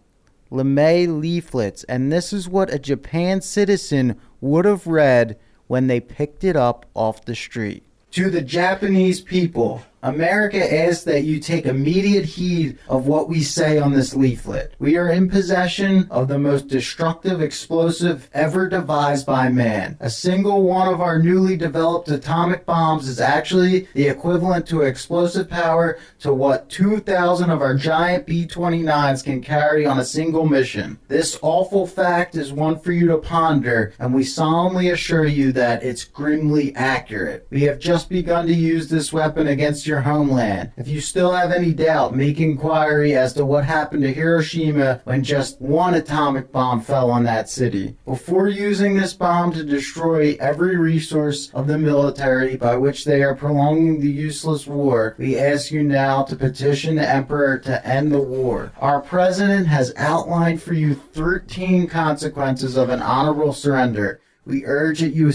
Limei 0.53 1.09
leaflets, 1.09 1.83
and 1.85 2.13
this 2.13 2.33
is 2.33 2.49
what 2.49 2.73
a 2.73 2.79
Japan 2.79 3.41
citizen 3.41 4.21
would 4.41 4.67
have 4.67 4.87
read 4.87 5.39
when 5.67 5.87
they 5.87 6.01
picked 6.01 6.45
it 6.45 6.57
up 6.57 6.87
off 6.95 7.25
the 7.25 7.35
street. 7.35 7.83
To 8.13 8.31
the 8.31 8.43
Japanese 8.43 9.21
people, 9.21 9.83
America 10.05 10.63
asks 10.73 11.03
that 11.05 11.25
you 11.25 11.41
take 11.41 11.65
immediate 11.65 12.27
heed 12.27 12.79
of 12.89 13.07
what 13.07 13.27
we 13.27 13.41
say 13.41 13.79
on 13.79 13.91
this 13.91 14.15
leaflet. 14.15 14.75
We 14.79 14.99
are 14.99 15.09
in 15.09 15.31
possession 15.31 16.07
of 16.11 16.29
the 16.29 16.39
most 16.39 16.69
destructive 16.69 17.41
explosive 17.41 18.29
ever 18.35 18.69
devised 18.69 19.25
by 19.25 19.49
man. 19.49 19.97
A 20.01 20.11
single 20.11 20.63
one 20.63 20.93
of 20.93 21.01
our 21.01 21.19
newly 21.19 21.57
developed 21.57 22.11
atomic 22.11 22.67
bombs 22.67 23.09
is 23.09 23.19
actually 23.19 23.89
the 23.95 24.09
equivalent 24.09 24.67
to 24.67 24.83
explosive 24.83 25.49
power 25.49 25.99
to 26.21 26.35
what 26.35 26.69
2,000 26.69 27.49
of 27.49 27.63
our 27.63 27.75
giant 27.75 28.27
B 28.27 28.47
29s 28.47 29.25
can 29.25 29.41
carry 29.41 29.87
on 29.87 29.99
a 29.99 30.05
single 30.05 30.45
mission. 30.45 30.99
This 31.09 31.39
awful 31.41 31.87
fact 31.87 32.35
is 32.35 32.53
one 32.53 32.79
for 32.79 32.93
you 32.93 33.09
to 33.09 33.17
ponder, 33.17 33.95
and 33.99 34.13
we 34.13 34.25
solemnly 34.25 34.91
assure 34.91 35.25
you 35.25 35.51
that 35.53 35.83
it's 35.83 36.05
grimly 36.05 36.77
accurate. 36.77 37.47
We 37.49 37.63
have 37.63 37.79
just 37.79 38.11
begun 38.11 38.47
to 38.49 38.55
use 38.55 38.89
this 38.89 39.11
weapon 39.11 39.47
against 39.47 39.87
your 39.87 39.94
homeland. 40.01 40.73
If 40.77 40.89
you 40.89 41.01
still 41.01 41.33
have 41.33 41.53
any 41.53 41.73
doubt, 41.73 42.17
make 42.17 42.41
inquiry 42.41 43.15
as 43.15 43.33
to 43.35 43.45
what 43.45 43.65
happened 43.65 44.03
to 44.03 44.13
Hiroshima 44.13 45.01
when 45.05 45.23
just 45.23 45.61
one 45.61 45.95
atomic 45.95 46.53
bomb 46.53 46.81
fell 46.81 47.11
on 47.11 47.25
that 47.25 47.49
city. 47.49 47.97
Before 48.05 48.49
using 48.49 48.97
this 48.97 49.15
bomb 49.15 49.53
to 49.53 49.65
destroy 49.65 50.37
every 50.41 50.77
resource 50.77 51.51
of 51.55 51.67
the 51.67 51.79
military 51.79 52.57
by 52.57 52.77
which 52.77 53.05
they 53.05 53.23
are 53.23 53.35
prolonging 53.35 54.01
the 54.01 54.11
useless 54.11 54.67
war, 54.67 55.15
we 55.19 55.39
ask 55.39 55.71
you 55.71 55.83
now 55.83 56.23
to 56.25 56.37
petition 56.37 56.97
the 56.97 57.09
Emperor 57.09 57.59
to 57.59 57.87
end 57.87 58.13
the 58.13 58.21
war. 58.21 58.73
Our 58.81 59.01
President 59.01 59.67
has 59.67 59.93
outlined 59.97 60.63
for 60.63 60.75
you 60.75 60.95
13 60.95 61.87
consequences 61.87 62.77
of 62.77 62.89
an 62.89 63.01
honorable 63.01 63.53
surrender. 63.53 64.21
We 64.47 64.67
urge 64.67 65.01
that 65.01 65.15
you 65.15 65.33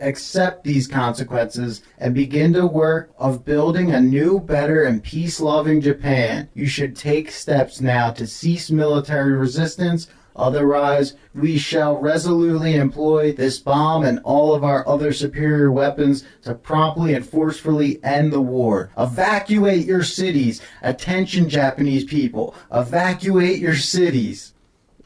accept 0.00 0.62
these 0.62 0.86
consequences 0.86 1.82
and 1.98 2.14
begin 2.14 2.52
the 2.52 2.66
work 2.66 3.12
of 3.18 3.44
building 3.44 3.90
a 3.90 4.00
new, 4.00 4.38
better, 4.38 4.84
and 4.84 5.02
peace 5.02 5.40
loving 5.40 5.80
Japan. 5.80 6.48
You 6.54 6.66
should 6.66 6.94
take 6.94 7.32
steps 7.32 7.80
now 7.80 8.12
to 8.12 8.26
cease 8.26 8.70
military 8.70 9.32
resistance. 9.32 10.06
Otherwise, 10.36 11.14
we 11.34 11.58
shall 11.58 11.98
resolutely 11.98 12.76
employ 12.76 13.32
this 13.32 13.58
bomb 13.58 14.04
and 14.04 14.20
all 14.20 14.54
of 14.54 14.62
our 14.62 14.86
other 14.88 15.12
superior 15.12 15.70
weapons 15.70 16.24
to 16.42 16.54
promptly 16.54 17.14
and 17.14 17.26
forcefully 17.26 18.02
end 18.04 18.32
the 18.32 18.40
war. 18.40 18.90
Evacuate 18.96 19.84
your 19.84 20.04
cities. 20.04 20.62
Attention, 20.82 21.48
Japanese 21.48 22.04
people. 22.04 22.54
Evacuate 22.72 23.58
your 23.58 23.76
cities. 23.76 24.51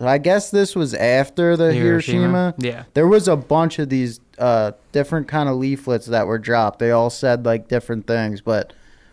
I 0.00 0.19
guess 0.19 0.50
this 0.50 0.76
was 0.76 0.95
after 0.95 1.57
the 1.57 1.73
Hiroshima. 1.73 2.19
Hiroshima? 2.19 2.55
Yeah. 2.59 2.85
There 2.95 3.07
was 3.07 3.29
a 3.29 3.37
bunch 3.37 3.79
of 3.79 3.88
these 3.88 4.21
uh, 4.38 4.73
different 4.93 5.29
kind 5.29 5.49
of 5.49 5.57
leaflets 5.57 6.07
that 6.07 6.26
were 6.26 6.38
dropped. 6.38 6.79
They 6.79 6.91
all 6.91 7.11
said 7.11 7.47
like 7.47 7.69
different 7.69 8.07
things, 8.07 8.41
but 8.41 8.73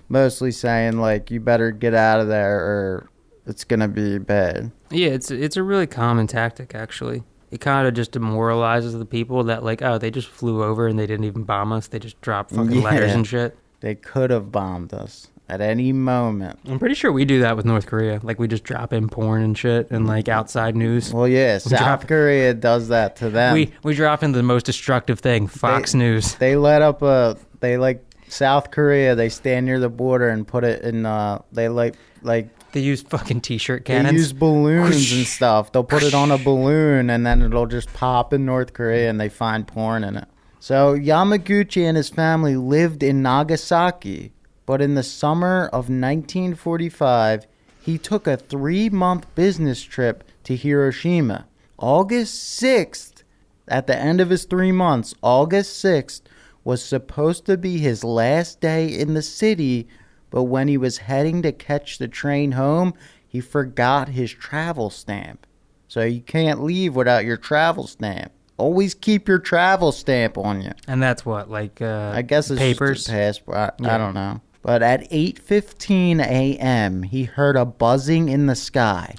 mostly 0.09 0.51
saying 0.51 0.97
like 0.97 1.31
you 1.31 1.39
better 1.39 1.71
get 1.71 1.93
out 1.93 2.19
of 2.19 2.27
there 2.27 2.59
or 2.59 3.09
it's 3.45 3.63
gonna 3.63 3.87
be 3.87 4.17
bad. 4.17 4.71
Yeah, 4.91 5.09
it's 5.09 5.31
it's 5.31 5.57
a 5.57 5.63
really 5.63 5.87
common 5.87 6.27
tactic 6.27 6.75
actually. 6.75 7.23
It 7.51 7.61
kind 7.61 7.87
of 7.87 7.93
just 7.93 8.11
demoralizes 8.11 8.93
the 8.97 9.05
people 9.05 9.43
that 9.43 9.63
like, 9.63 9.81
oh, 9.81 9.97
they 9.99 10.09
just 10.09 10.27
flew 10.27 10.63
over 10.63 10.87
and 10.87 10.97
they 10.97 11.05
didn't 11.05 11.25
even 11.25 11.43
bomb 11.43 11.71
us. 11.71 11.87
They 11.87 11.99
just 11.99 12.19
dropped 12.19 12.51
fucking 12.51 12.81
letters 12.81 13.13
and 13.13 13.27
shit. 13.27 13.55
They 13.79 13.95
could 13.95 14.31
have 14.31 14.51
bombed 14.51 14.93
us 14.93 15.27
at 15.49 15.61
any 15.61 15.91
moment. 15.91 16.59
I'm 16.67 16.79
pretty 16.79 16.95
sure 16.95 17.11
we 17.11 17.25
do 17.25 17.41
that 17.41 17.55
with 17.57 17.65
North 17.65 17.85
Korea. 17.85 18.19
Like 18.23 18.39
we 18.39 18.47
just 18.47 18.63
drop 18.63 18.93
in 18.93 19.09
porn 19.09 19.41
and 19.41 19.57
shit 19.57 19.91
and 19.91 20.07
like 20.07 20.27
outside 20.29 20.75
news. 20.75 21.13
Well, 21.13 21.27
yeah, 21.27 21.57
South 21.57 21.79
drop- 21.79 22.07
Korea 22.07 22.53
does 22.53 22.87
that 22.87 23.15
to 23.17 23.29
them. 23.29 23.53
we 23.53 23.71
we 23.83 23.93
drop 23.93 24.23
in 24.23 24.31
the 24.31 24.43
most 24.43 24.65
destructive 24.65 25.19
thing, 25.19 25.47
Fox 25.47 25.93
News. 25.93 26.35
they 26.35 26.55
let 26.55 26.81
up 26.81 27.01
a 27.01 27.37
they 27.59 27.77
like 27.77 28.03
South 28.29 28.71
Korea. 28.71 29.15
They 29.15 29.29
stand 29.29 29.65
near 29.65 29.79
the 29.79 29.89
border 29.89 30.29
and 30.29 30.47
put 30.47 30.63
it 30.63 30.81
in. 30.83 31.05
Uh, 31.05 31.41
they 31.51 31.67
like 31.69 31.95
like 32.23 32.47
They 32.71 32.79
use 32.79 33.01
fucking 33.03 33.41
t-shirt 33.41 33.85
they 33.85 33.93
cannons. 33.95 34.13
use 34.13 34.33
balloons 34.33 34.95
Whoosh. 34.95 35.13
and 35.17 35.25
stuff. 35.27 35.71
They'll 35.73 35.83
put 35.83 36.03
it 36.03 36.13
on 36.13 36.31
a 36.31 36.37
balloon 36.37 37.09
and 37.09 37.25
then 37.25 37.41
it'll 37.41 37.67
just 37.67 37.93
pop 37.93 38.31
in 38.33 38.45
North 38.45 38.71
Korea 38.73 39.09
and 39.09 39.19
they 39.19 39.29
find 39.29 39.67
porn 39.67 40.03
in 40.05 40.15
it. 40.15 40.27
So 40.61 40.97
Yamaguchi 40.97 41.83
and 41.83 41.97
his 41.97 42.07
family 42.09 42.55
lived 42.55 43.03
in 43.03 43.21
Nagasaki, 43.21 44.31
but 44.65 44.81
in 44.81 44.95
the 44.95 45.03
summer 45.03 45.65
of 45.67 45.89
1945, 45.89 47.47
he 47.81 47.97
took 47.97 48.27
a 48.27 48.37
three-month 48.37 49.33
business 49.35 49.81
trip 49.83 50.23
to 50.45 50.55
Hiroshima. 50.55 51.45
August 51.77 52.61
6th, 52.61 53.23
at 53.67 53.87
the 53.87 53.97
end 53.97 54.21
of 54.21 54.29
his 54.29 54.45
three 54.45 54.71
months, 54.71 55.13
August 55.21 55.83
6th 55.83 56.21
was 56.63 56.83
supposed 56.83 57.45
to 57.45 57.57
be 57.57 57.77
his 57.77 58.03
last 58.03 58.61
day 58.61 58.87
in 58.87 59.13
the 59.13 59.21
city, 59.21 59.87
but 60.29 60.43
when 60.43 60.67
he 60.67 60.77
was 60.77 60.99
heading 60.99 61.41
to 61.41 61.51
catch 61.51 61.97
the 61.97 62.07
train 62.07 62.53
home, 62.53 62.93
he 63.27 63.41
forgot 63.41 64.09
his 64.09 64.31
travel 64.31 64.89
stamp. 64.89 65.45
So 65.87 66.01
you 66.01 66.21
can't 66.21 66.63
leave 66.63 66.95
without 66.95 67.25
your 67.25 67.37
travel 67.37 67.87
stamp. 67.87 68.31
Always 68.57 68.93
keep 68.93 69.27
your 69.27 69.39
travel 69.39 69.91
stamp 69.91 70.37
on 70.37 70.61
you. 70.61 70.71
and 70.87 71.01
that's 71.03 71.25
what 71.25 71.49
like 71.49 71.81
uh, 71.81 72.13
I 72.15 72.21
guess 72.21 72.49
it's 72.49 72.59
papers. 72.59 73.07
passport. 73.07 73.57
I, 73.57 73.71
Yeah. 73.79 73.95
I 73.95 73.97
don't 73.97 74.13
know. 74.13 74.41
But 74.63 74.81
at 74.81 75.11
8:15 75.11 76.21
a.m., 76.21 77.03
he 77.03 77.25
heard 77.25 77.57
a 77.57 77.65
buzzing 77.65 78.29
in 78.29 78.47
the 78.47 78.55
sky. 78.55 79.13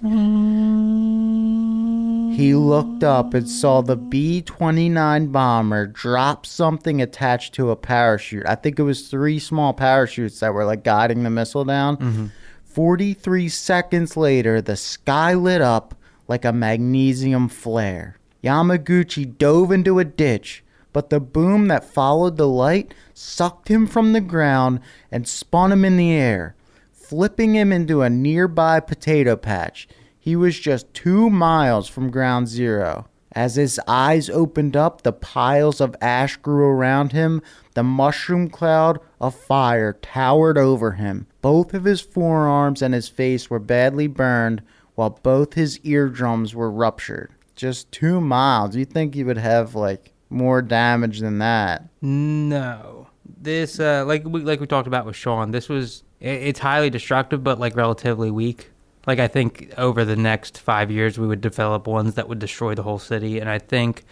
He 2.34 2.54
looked 2.54 3.04
up 3.04 3.34
and 3.34 3.48
saw 3.48 3.82
the 3.82 3.94
B-29 3.96 5.30
bomber 5.30 5.86
drop 5.86 6.46
something 6.46 7.00
attached 7.00 7.54
to 7.54 7.70
a 7.70 7.76
parachute. 7.76 8.46
I 8.46 8.56
think 8.56 8.78
it 8.78 8.82
was 8.82 9.06
three 9.08 9.38
small 9.38 9.72
parachutes 9.74 10.40
that 10.40 10.54
were 10.54 10.64
like 10.64 10.82
guiding 10.82 11.22
the 11.22 11.30
missile 11.30 11.64
down. 11.64 11.98
Mm-hmm. 11.98 12.26
43 12.64 13.48
seconds 13.50 14.16
later, 14.16 14.60
the 14.60 14.76
sky 14.76 15.34
lit 15.34 15.60
up 15.60 15.94
like 16.26 16.44
a 16.44 16.52
magnesium 16.52 17.48
flare. 17.48 18.16
Yamaguchi 18.42 19.38
dove 19.38 19.70
into 19.70 20.00
a 20.00 20.04
ditch, 20.04 20.63
but 20.94 21.10
the 21.10 21.20
boom 21.20 21.66
that 21.68 21.84
followed 21.84 22.38
the 22.38 22.48
light 22.48 22.94
sucked 23.12 23.68
him 23.68 23.86
from 23.86 24.12
the 24.14 24.20
ground 24.22 24.80
and 25.10 25.28
spun 25.28 25.72
him 25.72 25.84
in 25.84 25.98
the 25.98 26.12
air, 26.12 26.54
flipping 26.92 27.54
him 27.54 27.72
into 27.72 28.00
a 28.00 28.08
nearby 28.08 28.80
potato 28.80 29.36
patch. 29.36 29.86
He 30.18 30.36
was 30.36 30.58
just 30.58 30.94
two 30.94 31.28
miles 31.28 31.88
from 31.88 32.10
ground 32.10 32.48
zero. 32.48 33.08
As 33.32 33.56
his 33.56 33.80
eyes 33.88 34.30
opened 34.30 34.76
up, 34.76 35.02
the 35.02 35.12
piles 35.12 35.80
of 35.80 35.96
ash 36.00 36.36
grew 36.36 36.66
around 36.66 37.10
him. 37.10 37.42
The 37.74 37.82
mushroom 37.82 38.48
cloud 38.48 39.00
of 39.20 39.34
fire 39.34 39.94
towered 39.94 40.56
over 40.56 40.92
him. 40.92 41.26
Both 41.42 41.74
of 41.74 41.84
his 41.84 42.00
forearms 42.00 42.80
and 42.80 42.94
his 42.94 43.08
face 43.08 43.50
were 43.50 43.58
badly 43.58 44.06
burned, 44.06 44.62
while 44.94 45.18
both 45.22 45.54
his 45.54 45.80
eardrums 45.82 46.54
were 46.54 46.70
ruptured. 46.70 47.32
Just 47.56 47.90
two 47.90 48.20
miles. 48.20 48.76
You 48.76 48.84
think 48.84 49.14
he 49.14 49.24
would 49.24 49.38
have 49.38 49.74
like 49.74 50.13
more 50.34 50.60
damage 50.60 51.20
than 51.20 51.38
that? 51.38 51.88
No, 52.02 53.08
this 53.40 53.80
uh, 53.80 54.04
like 54.06 54.24
we 54.24 54.40
like 54.40 54.60
we 54.60 54.66
talked 54.66 54.88
about 54.88 55.06
with 55.06 55.16
Sean. 55.16 55.52
This 55.52 55.68
was 55.68 56.02
it, 56.20 56.42
it's 56.42 56.58
highly 56.58 56.90
destructive, 56.90 57.42
but 57.42 57.58
like 57.58 57.76
relatively 57.76 58.30
weak. 58.30 58.70
Like 59.06 59.18
I 59.18 59.28
think 59.28 59.72
over 59.78 60.04
the 60.04 60.16
next 60.16 60.58
five 60.58 60.90
years, 60.90 61.18
we 61.18 61.26
would 61.26 61.40
develop 61.40 61.86
ones 61.86 62.14
that 62.14 62.28
would 62.28 62.38
destroy 62.38 62.74
the 62.74 62.82
whole 62.82 62.98
city, 62.98 63.38
and 63.38 63.48
I 63.48 63.58
think 63.58 64.04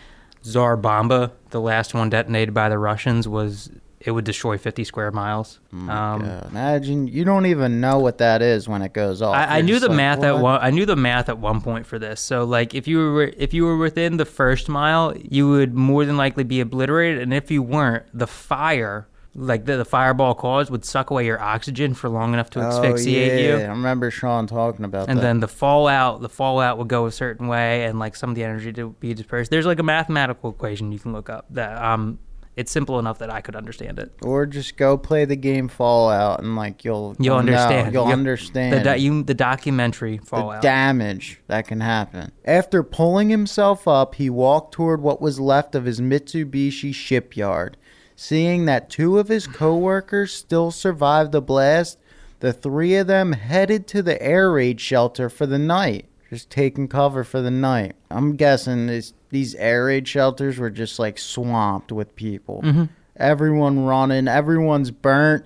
Tsar 0.43 0.77
Bomba, 0.77 1.33
the 1.51 1.61
last 1.61 1.95
one 1.95 2.11
detonated 2.11 2.55
by 2.55 2.69
the 2.69 2.79
Russians, 2.79 3.27
was 3.29 3.71
it 4.05 4.11
would 4.11 4.25
destroy 4.25 4.59
50 4.59 4.85
square 4.85 5.11
miles. 5.11 5.61
um, 5.73 6.25
imagine 6.51 7.07
you 7.07 7.25
don't 7.25 7.47
even 7.47 7.81
know 7.81 7.99
what 7.99 8.19
that 8.19 8.43
is 8.43 8.69
when 8.69 8.83
it 8.83 8.93
goes 8.93 9.23
off. 9.23 9.35
I, 9.35 9.59
I 9.59 9.61
knew 9.61 9.79
the 9.79 9.89
like, 9.89 9.97
math 9.97 10.23
at 10.23 10.39
one. 10.39 10.59
I 10.61 10.71
knew 10.71 10.87
the 10.87 10.97
math 10.97 11.29
at 11.29 11.39
one 11.39 11.61
point 11.61 11.87
for 11.87 11.99
this. 11.99 12.21
So, 12.21 12.45
like, 12.45 12.75
if 12.75 12.89
you 12.89 12.99
were 12.99 13.33
if 13.37 13.55
you 13.55 13.65
were 13.65 13.77
within 13.77 14.17
the 14.17 14.25
first 14.25 14.69
mile, 14.69 15.15
you 15.17 15.49
would 15.49 15.75
more 15.75 16.05
than 16.05 16.17
likely 16.17 16.45
be 16.45 16.61
obliterated, 16.61 17.23
and 17.23 17.33
if 17.33 17.51
you 17.51 17.63
weren't, 17.63 18.05
the 18.13 18.27
fire, 18.27 19.07
like 19.35 19.65
the, 19.67 19.77
the 19.77 19.85
fireball 19.85 20.35
cause, 20.35 20.71
would 20.71 20.85
suck 20.85 21.11
away 21.11 21.25
your 21.25 21.41
oxygen 21.41 21.95
for 21.95 22.09
long 22.11 22.35
enough 22.35 22.51
to 22.51 22.61
Oh, 22.61 22.63
asphyxiate 22.69 23.41
yeah. 23.41 23.59
you. 23.59 23.65
I 23.65 23.69
remember 23.69 24.11
Sean 24.11 24.47
talking 24.47 24.85
about 24.85 25.09
And 25.09 25.19
that. 25.19 25.23
And 25.23 25.23
then 25.23 25.41
the 25.41 25.49
fallout, 25.49 26.21
the 26.21 26.29
fallout 26.29 26.77
would 26.79 26.89
go 26.89 27.07
a 27.07 27.13
certain 27.13 27.47
way, 27.49 27.85
and 27.85 27.99
like 27.99 28.17
some 28.17 28.31
of 28.31 28.37
the 28.37 28.45
energy 28.45 28.73
to 28.75 28.91
be 29.01 29.15
dispersed. 29.15 29.51
There's 29.51 29.67
like 29.67 29.79
a 29.79 29.83
mathematical 29.85 30.51
equation 30.51 30.93
you 30.93 30.99
can 30.99 31.13
look 31.13 31.31
up 31.31 31.47
that 31.51 31.81
um, 31.83 32.19
it's 32.57 32.71
simple 32.71 32.99
enough 32.99 33.19
that 33.19 33.31
I 33.33 33.41
could 33.41 33.57
understand 33.57 33.99
it. 33.99 34.13
or 34.23 34.45
just 34.47 34.77
go 34.77 34.99
play 34.99 35.25
the 35.25 35.37
game 35.37 35.69
Fallout 35.69 36.41
and 36.41 36.55
like 36.55 36.85
you'll 36.85 37.17
You'll 37.19 37.35
know, 37.37 37.39
understand. 37.41 37.93
You'll 37.95 38.05
You'll- 38.05 38.13
understand 38.13 38.85
The 38.85 38.95
do- 38.95 39.01
you, 39.01 39.23
the 39.23 39.35
documentary 39.35 40.19
the 40.19 40.27
fallout. 40.27 40.63
damage 40.63 41.41
that 41.47 41.67
can 41.67 41.81
happen. 41.81 42.31
After 42.45 42.83
pulling 42.83 43.31
himself 43.31 43.89
up, 43.89 44.17
he 44.17 44.29
walked 44.29 44.73
toward 44.75 45.01
what 45.01 45.21
was 45.23 45.41
left 45.41 45.75
of 45.75 45.85
his 45.87 46.01
Mitsubishi 46.01 46.95
shipyard. 46.95 47.77
Seeing 48.15 48.67
that 48.67 48.91
two 48.91 49.19
of 49.19 49.29
his 49.29 49.47
coworkers 49.47 50.33
still 50.33 50.71
survived 50.71 51.33
the 51.33 51.41
blast, 51.41 51.99
the 52.41 52.53
three 52.53 52.95
of 52.97 53.07
them 53.07 53.33
headed 53.33 53.87
to 53.89 54.03
the 54.03 54.21
air 54.23 54.53
raid 54.53 54.81
shelter 54.81 55.29
for 55.31 55.47
the 55.47 55.59
night, 55.59 56.05
just 56.33 56.49
taking 56.49 56.89
cover 56.89 57.25
for 57.25 57.43
the 57.43 57.51
night. 57.51 57.95
I'm 58.11 58.37
guessing 58.37 58.87
this, 58.87 59.13
these 59.29 59.55
air 59.57 59.85
raid 59.85 60.09
shelters 60.09 60.57
were 60.59 60.71
just 60.71 60.99
like 60.99 61.19
swamped 61.19 61.93
with 61.93 62.17
people. 62.17 62.63
Mhm. 62.65 62.89
Everyone 63.19 63.85
running, 63.85 64.29
everyone's 64.29 64.91
burnt. 64.91 65.45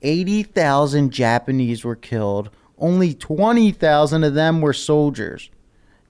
80,000 0.00 1.10
Japanese 1.10 1.84
were 1.84 1.96
killed. 1.96 2.50
Only 2.78 3.14
20,000 3.14 4.22
of 4.22 4.34
them 4.34 4.60
were 4.60 4.72
soldiers. 4.72 5.50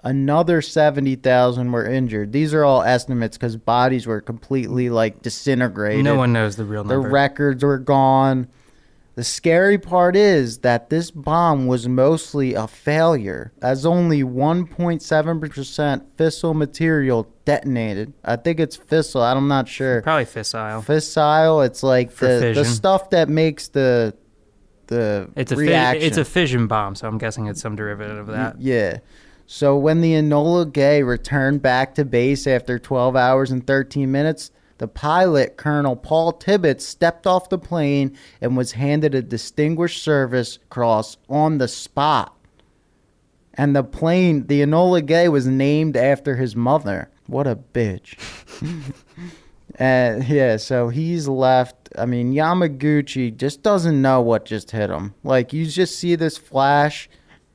Another 0.04 0.60
70,000 0.60 1.72
were 1.72 1.86
injured. 1.86 2.32
These 2.32 2.52
are 2.52 2.64
all 2.64 2.82
estimates 2.82 3.38
because 3.38 3.56
bodies 3.56 4.06
were 4.06 4.20
completely 4.20 4.90
like 4.90 5.22
disintegrated. 5.22 6.04
No 6.04 6.16
one 6.16 6.34
knows 6.34 6.56
the 6.56 6.66
real 6.66 6.84
number. 6.84 7.02
The 7.08 7.08
records 7.08 7.64
were 7.64 7.78
gone. 7.78 8.48
The 9.14 9.24
scary 9.24 9.76
part 9.76 10.16
is 10.16 10.58
that 10.58 10.88
this 10.88 11.10
bomb 11.10 11.66
was 11.66 11.86
mostly 11.86 12.54
a 12.54 12.66
failure, 12.66 13.52
as 13.60 13.84
only 13.84 14.22
1.7% 14.22 16.06
fissile 16.16 16.54
material 16.56 17.28
detonated. 17.44 18.14
I 18.24 18.36
think 18.36 18.58
it's 18.58 18.78
fissile. 18.78 19.36
I'm 19.36 19.48
not 19.48 19.68
sure. 19.68 20.00
Probably 20.00 20.24
fissile. 20.24 20.82
Fissile. 20.82 21.66
It's 21.66 21.82
like 21.82 22.10
For 22.10 22.26
the, 22.26 22.52
the 22.54 22.64
stuff 22.64 23.10
that 23.10 23.28
makes 23.28 23.68
the 23.68 24.14
the 24.86 25.30
It's 25.36 25.52
a 25.52 25.56
fi- 25.56 25.96
it's 25.96 26.16
a 26.16 26.24
fission 26.24 26.66
bomb, 26.66 26.94
so 26.94 27.06
I'm 27.06 27.18
guessing 27.18 27.46
it's 27.46 27.60
some 27.60 27.76
derivative 27.76 28.16
of 28.16 28.26
that. 28.28 28.60
Yeah. 28.60 28.98
So 29.46 29.76
when 29.76 30.00
the 30.00 30.12
Enola 30.12 30.70
Gay 30.72 31.02
returned 31.02 31.60
back 31.60 31.94
to 31.96 32.04
base 32.04 32.46
after 32.46 32.78
12 32.78 33.16
hours 33.16 33.50
and 33.50 33.66
13 33.66 34.10
minutes, 34.10 34.50
the 34.82 34.88
pilot, 34.88 35.56
Colonel 35.56 35.94
Paul 35.94 36.32
Tibbets, 36.32 36.84
stepped 36.84 37.24
off 37.24 37.48
the 37.48 37.56
plane 37.56 38.18
and 38.40 38.56
was 38.56 38.72
handed 38.72 39.14
a 39.14 39.22
Distinguished 39.22 40.02
Service 40.02 40.58
Cross 40.70 41.18
on 41.28 41.58
the 41.58 41.68
spot. 41.68 42.36
And 43.54 43.76
the 43.76 43.84
plane, 43.84 44.48
the 44.48 44.60
Enola 44.60 45.06
Gay, 45.06 45.28
was 45.28 45.46
named 45.46 45.96
after 45.96 46.34
his 46.34 46.56
mother. 46.56 47.08
What 47.28 47.46
a 47.46 47.54
bitch. 47.54 48.16
And 49.76 50.22
uh, 50.24 50.26
yeah, 50.26 50.56
so 50.56 50.88
he's 50.88 51.28
left. 51.28 51.88
I 51.96 52.04
mean, 52.04 52.34
Yamaguchi 52.34 53.36
just 53.36 53.62
doesn't 53.62 54.02
know 54.02 54.20
what 54.20 54.46
just 54.46 54.72
hit 54.72 54.90
him. 54.90 55.14
Like, 55.22 55.52
you 55.52 55.64
just 55.64 55.96
see 55.96 56.16
this 56.16 56.36
flash, 56.36 57.08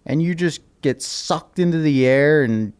and 0.05 0.23
you 0.23 0.33
just 0.33 0.61
get 0.81 1.01
sucked 1.01 1.59
into 1.59 1.79
the 1.79 2.05
air, 2.07 2.43
and 2.43 2.71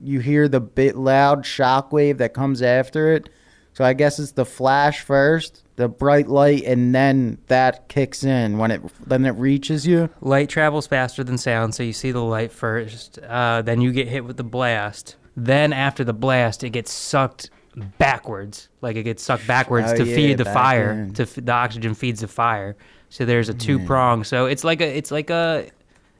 you 0.00 0.20
hear 0.20 0.48
the 0.48 0.60
bit 0.60 0.96
loud 0.96 1.42
shockwave 1.42 2.16
that 2.16 2.32
comes 2.32 2.62
after 2.62 3.12
it. 3.12 3.28
So 3.72 3.84
I 3.84 3.92
guess 3.92 4.18
it's 4.18 4.32
the 4.32 4.44
flash 4.44 5.00
first, 5.00 5.62
the 5.76 5.88
bright 5.88 6.28
light, 6.28 6.64
and 6.64 6.94
then 6.94 7.38
that 7.46 7.88
kicks 7.88 8.24
in 8.24 8.58
when 8.58 8.70
it 8.72 8.82
then 9.06 9.24
it 9.24 9.30
reaches 9.32 9.86
you. 9.86 10.10
Light 10.20 10.48
travels 10.48 10.86
faster 10.86 11.22
than 11.24 11.38
sound, 11.38 11.74
so 11.74 11.82
you 11.82 11.92
see 11.92 12.10
the 12.10 12.22
light 12.22 12.52
first. 12.52 13.18
Uh, 13.18 13.62
then 13.62 13.80
you 13.80 13.92
get 13.92 14.08
hit 14.08 14.24
with 14.24 14.36
the 14.36 14.44
blast. 14.44 15.16
Then 15.36 15.72
after 15.72 16.04
the 16.04 16.12
blast, 16.12 16.64
it 16.64 16.70
gets 16.70 16.90
sucked 16.92 17.50
backwards, 17.98 18.68
like 18.80 18.96
it 18.96 19.04
gets 19.04 19.22
sucked 19.22 19.46
backwards 19.46 19.92
Oh, 19.92 19.96
to 19.98 20.04
yeah, 20.04 20.14
feed 20.14 20.38
the 20.38 20.44
fire. 20.44 20.90
in. 20.92 21.14
To 21.14 21.22
f- 21.22 21.34
the 21.36 21.52
oxygen 21.52 21.94
feeds 21.94 22.20
the 22.20 22.28
fire. 22.28 22.76
So 23.08 23.24
there's 23.24 23.48
a 23.48 23.54
two 23.54 23.78
prong. 23.86 24.24
So 24.24 24.46
it's 24.46 24.64
like 24.64 24.80
a 24.80 24.96
it's 24.96 25.10
like 25.10 25.30
a 25.30 25.66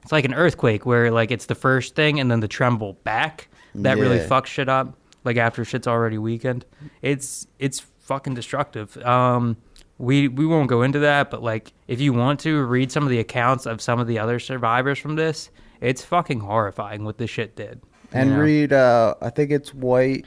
it's 0.02 0.12
like 0.12 0.24
an 0.24 0.34
earthquake 0.34 0.86
where 0.86 1.10
like 1.10 1.30
it's 1.30 1.46
the 1.46 1.54
first 1.54 1.94
thing 1.94 2.20
and 2.20 2.30
then 2.30 2.40
the 2.40 2.48
tremble 2.48 2.94
back 3.04 3.48
that 3.74 3.98
really 3.98 4.18
fucks 4.18 4.46
shit 4.46 4.68
up. 4.68 4.96
Like 5.24 5.36
after 5.36 5.64
shit's 5.64 5.86
already 5.86 6.18
weakened, 6.18 6.64
it's 7.02 7.46
it's 7.58 7.80
fucking 7.98 8.34
destructive. 8.34 8.96
Um, 8.98 9.56
we 9.98 10.28
we 10.28 10.46
won't 10.46 10.68
go 10.68 10.82
into 10.82 11.00
that, 11.00 11.30
but 11.30 11.42
like 11.42 11.72
if 11.88 12.00
you 12.00 12.12
want 12.12 12.40
to 12.40 12.62
read 12.64 12.90
some 12.90 13.02
of 13.02 13.10
the 13.10 13.18
accounts 13.18 13.66
of 13.66 13.80
some 13.82 14.00
of 14.00 14.06
the 14.06 14.18
other 14.18 14.38
survivors 14.38 14.98
from 14.98 15.16
this, 15.16 15.50
it's 15.80 16.02
fucking 16.04 16.40
horrifying 16.40 17.04
what 17.04 17.18
this 17.18 17.30
shit 17.30 17.54
did. 17.54 17.82
And 18.12 18.30
know? 18.30 18.40
read, 18.40 18.72
uh, 18.72 19.14
I 19.20 19.30
think 19.30 19.50
it's 19.50 19.72
white. 19.72 20.26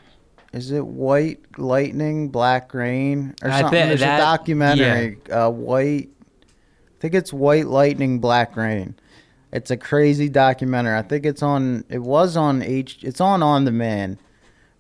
Is 0.54 0.72
it 0.72 0.86
white 0.86 1.40
lightning, 1.58 2.30
black 2.30 2.74
rain, 2.74 3.34
or 3.42 3.50
I 3.50 3.62
something? 3.62 3.88
There's 3.88 4.00
that- 4.02 4.20
a 4.20 4.24
documentary. 4.24 5.18
Uh, 5.30 5.50
white. 5.50 6.10
I 6.44 7.00
think 7.00 7.16
it's 7.16 7.34
white 7.34 7.66
lightning, 7.68 8.20
black 8.20 8.56
rain. 8.56 8.96
It's 9.52 9.70
a 9.72 9.78
crazy 9.78 10.30
documentary. 10.30 10.98
I 10.98 11.02
think 11.02 11.26
it's 11.26 11.44
on. 11.44 11.84
It 11.90 12.00
was 12.00 12.38
on 12.38 12.62
H. 12.62 13.00
It's 13.04 13.20
on 13.20 13.44
on 13.44 13.66
demand, 13.66 14.20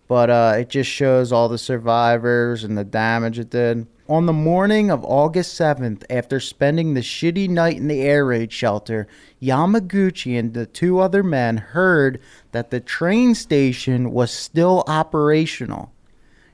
but 0.07 0.29
uh, 0.29 0.55
it 0.57 0.69
just 0.69 0.89
shows 0.89 1.31
all 1.31 1.49
the 1.49 1.57
survivors 1.57 2.63
and 2.63 2.77
the 2.77 2.83
damage 2.83 3.39
it 3.39 3.49
did. 3.49 3.87
On 4.09 4.25
the 4.25 4.33
morning 4.33 4.91
of 4.91 5.05
August 5.05 5.57
7th, 5.57 6.03
after 6.09 6.39
spending 6.39 6.93
the 6.93 7.01
shitty 7.01 7.49
night 7.49 7.77
in 7.77 7.87
the 7.87 8.01
air 8.01 8.25
raid 8.25 8.51
shelter, 8.51 9.07
Yamaguchi 9.41 10.37
and 10.37 10.53
the 10.53 10.65
two 10.65 10.99
other 10.99 11.23
men 11.23 11.57
heard 11.57 12.19
that 12.51 12.69
the 12.69 12.81
train 12.81 13.33
station 13.33 14.11
was 14.11 14.29
still 14.29 14.83
operational. 14.87 15.93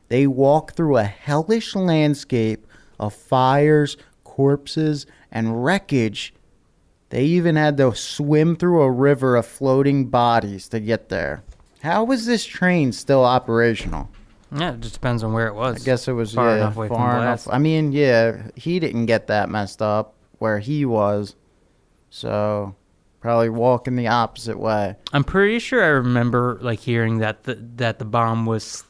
They 0.10 0.28
walked 0.28 0.76
through 0.76 0.98
a 0.98 1.04
hellish 1.04 1.76
landscape 1.76 2.68
of 3.00 3.14
fires, 3.14 3.98
corpses, 4.24 5.08
and 5.32 5.64
wreckage. 5.64 6.34
They 7.10 7.24
even 7.24 7.56
had 7.56 7.78
to 7.78 7.96
swim 7.96 8.56
through 8.56 8.82
a 8.82 8.92
river 8.92 9.36
of 9.36 9.46
floating 9.46 10.06
bodies 10.06 10.68
to 10.70 10.80
get 10.80 11.10
there. 11.10 11.44
How 11.84 12.04
was 12.04 12.26
this 12.26 12.46
train 12.46 12.92
still 12.92 13.24
operational? 13.24 14.10
yeah, 14.56 14.74
it 14.74 14.80
just 14.82 14.96
depends 14.96 15.24
on 15.24 15.32
where 15.34 15.48
it 15.48 15.54
was. 15.54 15.82
I 15.82 15.86
guess 15.86 16.08
it 16.08 16.14
was 16.14 16.34
Far 16.34 16.50
yeah, 16.50 16.56
enough 16.58 16.76
away 16.76 16.88
from 16.88 16.98
far 16.98 17.18
blast. 17.20 17.46
enough. 17.46 17.56
I 17.56 17.60
mean, 17.60 17.92
yeah, 17.92 18.48
he 18.56 18.80
didn't 18.80 19.06
get 19.06 19.28
that 19.28 19.50
messed 19.50 19.82
up 19.82 20.16
where 20.40 20.60
he 20.60 20.86
was, 20.86 21.36
so 22.10 22.76
probably 23.22 23.50
walking 23.50 23.96
the 23.96 24.08
opposite 24.08 24.58
way. 24.60 24.96
I'm 25.14 25.24
pretty 25.24 25.60
sure 25.60 25.84
I 25.84 25.88
remember 25.88 26.58
like 26.62 26.80
hearing 26.80 27.20
that 27.20 27.44
the 27.44 27.56
that 27.76 28.00
the 28.00 28.06
bomb 28.06 28.46
was 28.46 28.84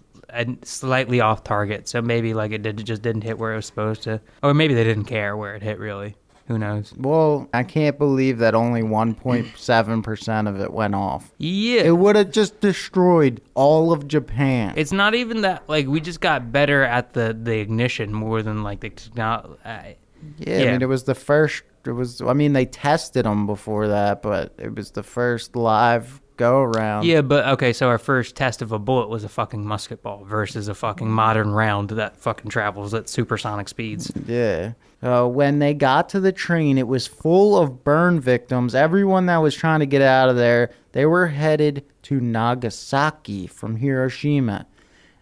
slightly 0.63 1.19
off 1.21 1.43
target, 1.43 1.87
so 1.89 2.01
maybe 2.01 2.33
like 2.33 2.51
it 2.51 2.61
did 2.61 2.79
it 2.79 2.83
just 2.83 3.01
didn't 3.01 3.23
hit 3.23 3.37
where 3.37 3.53
it 3.53 3.57
was 3.57 3.65
supposed 3.65 4.03
to, 4.03 4.21
or 4.43 4.53
maybe 4.53 4.73
they 4.73 4.83
didn't 4.83 5.05
care 5.05 5.35
where 5.35 5.55
it 5.55 5.61
hit. 5.63 5.79
Really, 5.79 6.15
who 6.49 6.57
knows? 6.57 6.93
Well, 6.97 7.47
I 7.53 7.63
can't 7.63 7.97
believe 7.97 8.39
that 8.39 8.55
only 8.55 8.81
1.7% 8.81 10.49
of 10.49 10.59
it 10.59 10.73
went 10.73 10.95
off. 10.95 11.31
Yeah, 11.37 11.83
It 11.83 11.97
would 11.97 12.15
have 12.15 12.31
just 12.31 12.59
destroyed 12.59 13.41
all 13.53 13.93
of 13.93 14.07
Japan. 14.07 14.73
it's 14.75 14.91
not 14.91 15.15
even 15.15 15.41
that 15.41 15.69
like 15.69 15.87
we 15.87 16.01
just 16.01 16.19
got 16.21 16.51
better 16.51 16.83
at 16.83 17.13
the 17.13 17.37
the 17.39 17.57
ignition 17.59 18.11
more 18.13 18.41
than 18.41 18.63
like 18.63 18.79
the 18.81 18.89
technology. 18.89 19.55
yeah, 19.63 19.71
uh, 19.71 19.93
yeah. 20.39 20.61
I 20.69 20.71
mean, 20.71 20.81
it 20.81 20.89
was 20.89 21.03
the 21.03 21.15
first. 21.15 21.63
It 21.85 21.91
was. 21.91 22.21
I 22.21 22.33
mean, 22.33 22.53
they 22.53 22.65
tested 22.65 23.25
them 23.25 23.45
before 23.47 23.87
that, 23.87 24.21
but 24.21 24.53
it 24.57 24.75
was 24.75 24.91
the 24.91 25.03
first 25.03 25.55
live 25.55 26.19
go 26.39 26.61
around. 26.61 27.03
Yeah, 27.05 27.21
but 27.21 27.45
okay, 27.49 27.73
so 27.73 27.89
our 27.89 27.97
first 27.97 28.35
test 28.35 28.61
of 28.61 28.71
a 28.71 28.79
bullet 28.79 29.09
was 29.09 29.25
a 29.25 29.29
fucking 29.29 29.63
musket 29.63 30.01
ball 30.01 30.23
versus 30.23 30.69
a 30.69 30.73
fucking 30.73 31.11
modern 31.11 31.51
round 31.51 31.89
that 31.91 32.15
fucking 32.15 32.49
travels 32.49 32.93
at 32.93 33.09
supersonic 33.09 33.67
speeds. 33.67 34.11
Yeah. 34.25 34.71
Uh, 35.03 35.27
when 35.27 35.59
they 35.59 35.73
got 35.73 36.09
to 36.09 36.19
the 36.19 36.31
train, 36.31 36.77
it 36.77 36.87
was 36.87 37.05
full 37.05 37.57
of 37.57 37.83
burn 37.83 38.21
victims. 38.21 38.73
Everyone 38.73 39.25
that 39.25 39.37
was 39.37 39.53
trying 39.53 39.81
to 39.81 39.85
get 39.85 40.01
out 40.01 40.29
of 40.29 40.37
there, 40.37 40.71
they 40.93 41.05
were 41.05 41.27
headed 41.27 41.85
to 42.03 42.21
Nagasaki 42.21 43.45
from 43.45 43.75
Hiroshima, 43.75 44.65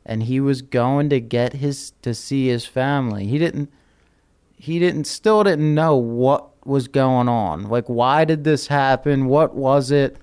and 0.06 0.23
he 0.23 0.39
was 0.39 0.62
going 0.62 1.10
to 1.10 1.19
get 1.19 1.53
his 1.53 1.93
to 2.03 2.13
see 2.13 2.47
his 2.47 2.65
family. 2.65 3.25
He 3.25 3.39
didn't. 3.39 3.71
He 4.56 4.80
didn't. 4.80 5.06
Still 5.06 5.43
didn't 5.43 5.73
know 5.73 5.95
what 5.95 6.65
was 6.65 6.88
going 6.88 7.27
on. 7.27 7.63
Like, 7.63 7.88
why 7.88 8.23
did 8.25 8.43
this 8.43 8.67
happen? 8.67 9.25
What 9.25 9.56
was 9.56 9.91
it? 9.91 10.17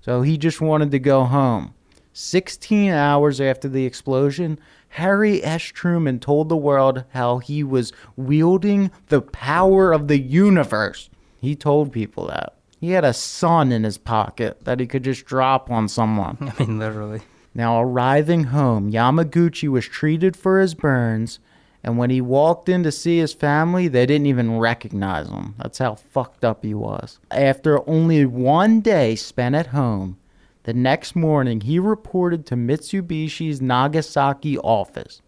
So 0.00 0.22
he 0.22 0.38
just 0.38 0.60
wanted 0.60 0.90
to 0.92 0.98
go 0.98 1.24
home. 1.24 1.74
16 2.12 2.90
hours 2.90 3.40
after 3.40 3.68
the 3.68 3.84
explosion, 3.84 4.58
Harry 4.90 5.42
S. 5.44 5.62
Truman 5.62 6.18
told 6.18 6.48
the 6.48 6.56
world 6.56 7.04
how 7.10 7.38
he 7.38 7.62
was 7.62 7.92
wielding 8.16 8.90
the 9.08 9.22
power 9.22 9.92
of 9.92 10.08
the 10.08 10.18
universe. 10.18 11.08
He 11.38 11.54
told 11.54 11.92
people 11.92 12.26
that. 12.26 12.54
He 12.80 12.90
had 12.90 13.04
a 13.04 13.12
sun 13.12 13.72
in 13.72 13.84
his 13.84 13.98
pocket 13.98 14.64
that 14.64 14.80
he 14.80 14.86
could 14.86 15.04
just 15.04 15.26
drop 15.26 15.70
on 15.70 15.86
someone. 15.86 16.36
I 16.58 16.64
mean, 16.64 16.78
literally. 16.78 17.20
Now, 17.54 17.80
arriving 17.80 18.44
home, 18.44 18.90
Yamaguchi 18.90 19.68
was 19.68 19.86
treated 19.86 20.36
for 20.36 20.60
his 20.60 20.74
burns, 20.74 21.40
and 21.82 21.96
when 21.96 22.10
he 22.10 22.20
walked 22.20 22.68
in 22.68 22.82
to 22.82 22.92
see 22.92 23.18
his 23.18 23.32
family, 23.32 23.88
they 23.88 24.04
didn't 24.04 24.26
even 24.26 24.58
recognize 24.58 25.28
him. 25.28 25.54
That's 25.58 25.78
how 25.78 25.94
fucked 25.94 26.44
up 26.44 26.62
he 26.62 26.74
was. 26.74 27.18
After 27.30 27.88
only 27.88 28.26
one 28.26 28.80
day 28.80 29.16
spent 29.16 29.54
at 29.54 29.68
home, 29.68 30.18
the 30.64 30.74
next 30.74 31.16
morning 31.16 31.62
he 31.62 31.78
reported 31.78 32.44
to 32.46 32.56
Mitsubishi's 32.56 33.62
Nagasaki 33.62 34.58
office. 34.58 35.22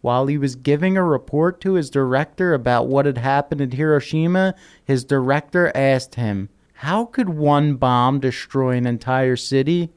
While 0.00 0.28
he 0.28 0.38
was 0.38 0.54
giving 0.54 0.96
a 0.96 1.02
report 1.02 1.60
to 1.62 1.74
his 1.74 1.90
director 1.90 2.54
about 2.54 2.86
what 2.86 3.04
had 3.04 3.18
happened 3.18 3.60
in 3.60 3.72
Hiroshima, 3.72 4.54
his 4.84 5.04
director 5.04 5.72
asked 5.74 6.14
him, 6.14 6.48
How 6.74 7.06
could 7.06 7.30
one 7.30 7.74
bomb 7.74 8.20
destroy 8.20 8.76
an 8.76 8.86
entire 8.86 9.34
city? 9.34 9.90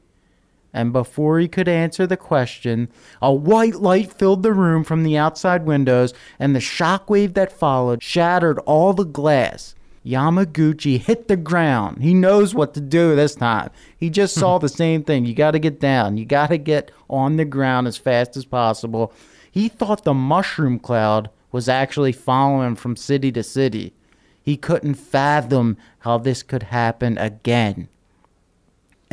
And 0.74 0.92
before 0.92 1.38
he 1.38 1.48
could 1.48 1.68
answer 1.68 2.06
the 2.06 2.16
question, 2.16 2.88
a 3.20 3.32
white 3.32 3.76
light 3.76 4.12
filled 4.12 4.42
the 4.42 4.54
room 4.54 4.84
from 4.84 5.02
the 5.02 5.18
outside 5.18 5.66
windows, 5.66 6.14
and 6.38 6.54
the 6.54 6.60
shockwave 6.60 7.34
that 7.34 7.52
followed 7.52 8.02
shattered 8.02 8.58
all 8.60 8.92
the 8.92 9.04
glass. 9.04 9.74
Yamaguchi 10.04 10.98
hit 10.98 11.28
the 11.28 11.36
ground. 11.36 12.02
He 12.02 12.14
knows 12.14 12.54
what 12.54 12.74
to 12.74 12.80
do 12.80 13.14
this 13.14 13.34
time. 13.34 13.70
He 13.96 14.10
just 14.10 14.34
saw 14.34 14.58
the 14.58 14.68
same 14.68 15.04
thing. 15.04 15.26
You 15.26 15.34
got 15.34 15.52
to 15.52 15.58
get 15.58 15.78
down. 15.78 16.16
You 16.16 16.24
got 16.24 16.48
to 16.48 16.58
get 16.58 16.90
on 17.08 17.36
the 17.36 17.44
ground 17.44 17.86
as 17.86 17.96
fast 17.96 18.36
as 18.36 18.44
possible. 18.44 19.12
He 19.50 19.68
thought 19.68 20.04
the 20.04 20.14
mushroom 20.14 20.78
cloud 20.78 21.30
was 21.52 21.68
actually 21.68 22.12
following 22.12 22.74
from 22.74 22.96
city 22.96 23.30
to 23.32 23.42
city. 23.42 23.92
He 24.42 24.56
couldn't 24.56 24.94
fathom 24.94 25.76
how 26.00 26.18
this 26.18 26.42
could 26.42 26.64
happen 26.64 27.16
again. 27.18 27.88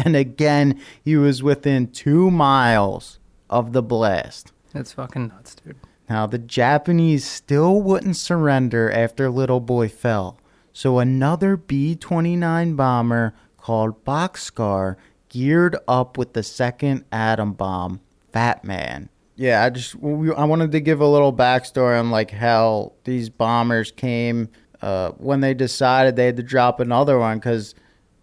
And 0.06 0.16
again, 0.16 0.80
he 1.04 1.18
was 1.18 1.44
within 1.44 1.92
two 1.92 2.32
miles 2.32 3.20
of 3.50 3.74
the 3.74 3.84
blast. 3.84 4.54
That's 4.74 4.94
fucking 4.94 5.28
nuts, 5.28 5.56
dude. 5.56 5.76
Now, 6.10 6.26
the 6.26 6.38
Japanese 6.38 7.26
still 7.26 7.82
wouldn't 7.82 8.16
surrender 8.16 8.90
after 8.90 9.30
Little 9.30 9.60
Boy 9.60 9.90
fell. 9.90 10.40
So 10.72 11.00
another 11.00 11.58
B 11.58 11.96
29 11.96 12.76
bomber 12.76 13.34
called 13.58 14.06
Boxcar 14.06 14.96
geared 15.28 15.76
up 15.88 16.18
with 16.18 16.34
the 16.34 16.44
second 16.44 17.04
atom 17.12 17.54
bomb, 17.54 18.00
Fat 18.32 18.64
Man. 18.64 19.10
Yeah, 19.36 19.64
I 19.64 19.70
just 19.70 19.96
we, 19.96 20.34
I 20.34 20.46
wanted 20.46 20.72
to 20.72 20.80
give 20.80 21.02
a 21.02 21.08
little 21.08 21.34
backstory 21.34 22.00
on 22.00 22.10
like 22.10 22.32
how 22.32 22.94
these 23.04 23.30
bombers 23.30 23.92
came 23.92 24.50
uh, 24.82 25.12
when 25.12 25.42
they 25.42 25.54
decided 25.54 26.16
they 26.16 26.26
had 26.26 26.38
to 26.38 26.44
drop 26.44 26.80
another 26.80 27.20
one 27.20 27.38
because 27.38 27.76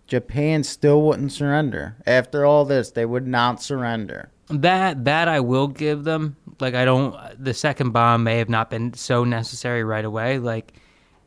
Japan 0.06 0.62
still 0.62 1.02
wouldn't 1.02 1.32
surrender. 1.32 1.96
After 2.06 2.44
all 2.44 2.64
this, 2.64 2.90
they 2.90 3.04
would 3.04 3.26
not 3.26 3.62
surrender. 3.62 4.30
That 4.48 5.04
that 5.04 5.28
I 5.28 5.40
will 5.40 5.66
give 5.66 6.04
them. 6.04 6.36
Like 6.60 6.74
I 6.74 6.84
don't. 6.84 7.16
The 7.42 7.54
second 7.54 7.90
bomb 7.90 8.22
may 8.22 8.38
have 8.38 8.48
not 8.48 8.70
been 8.70 8.94
so 8.94 9.24
necessary 9.24 9.82
right 9.82 10.04
away. 10.04 10.38
Like 10.38 10.72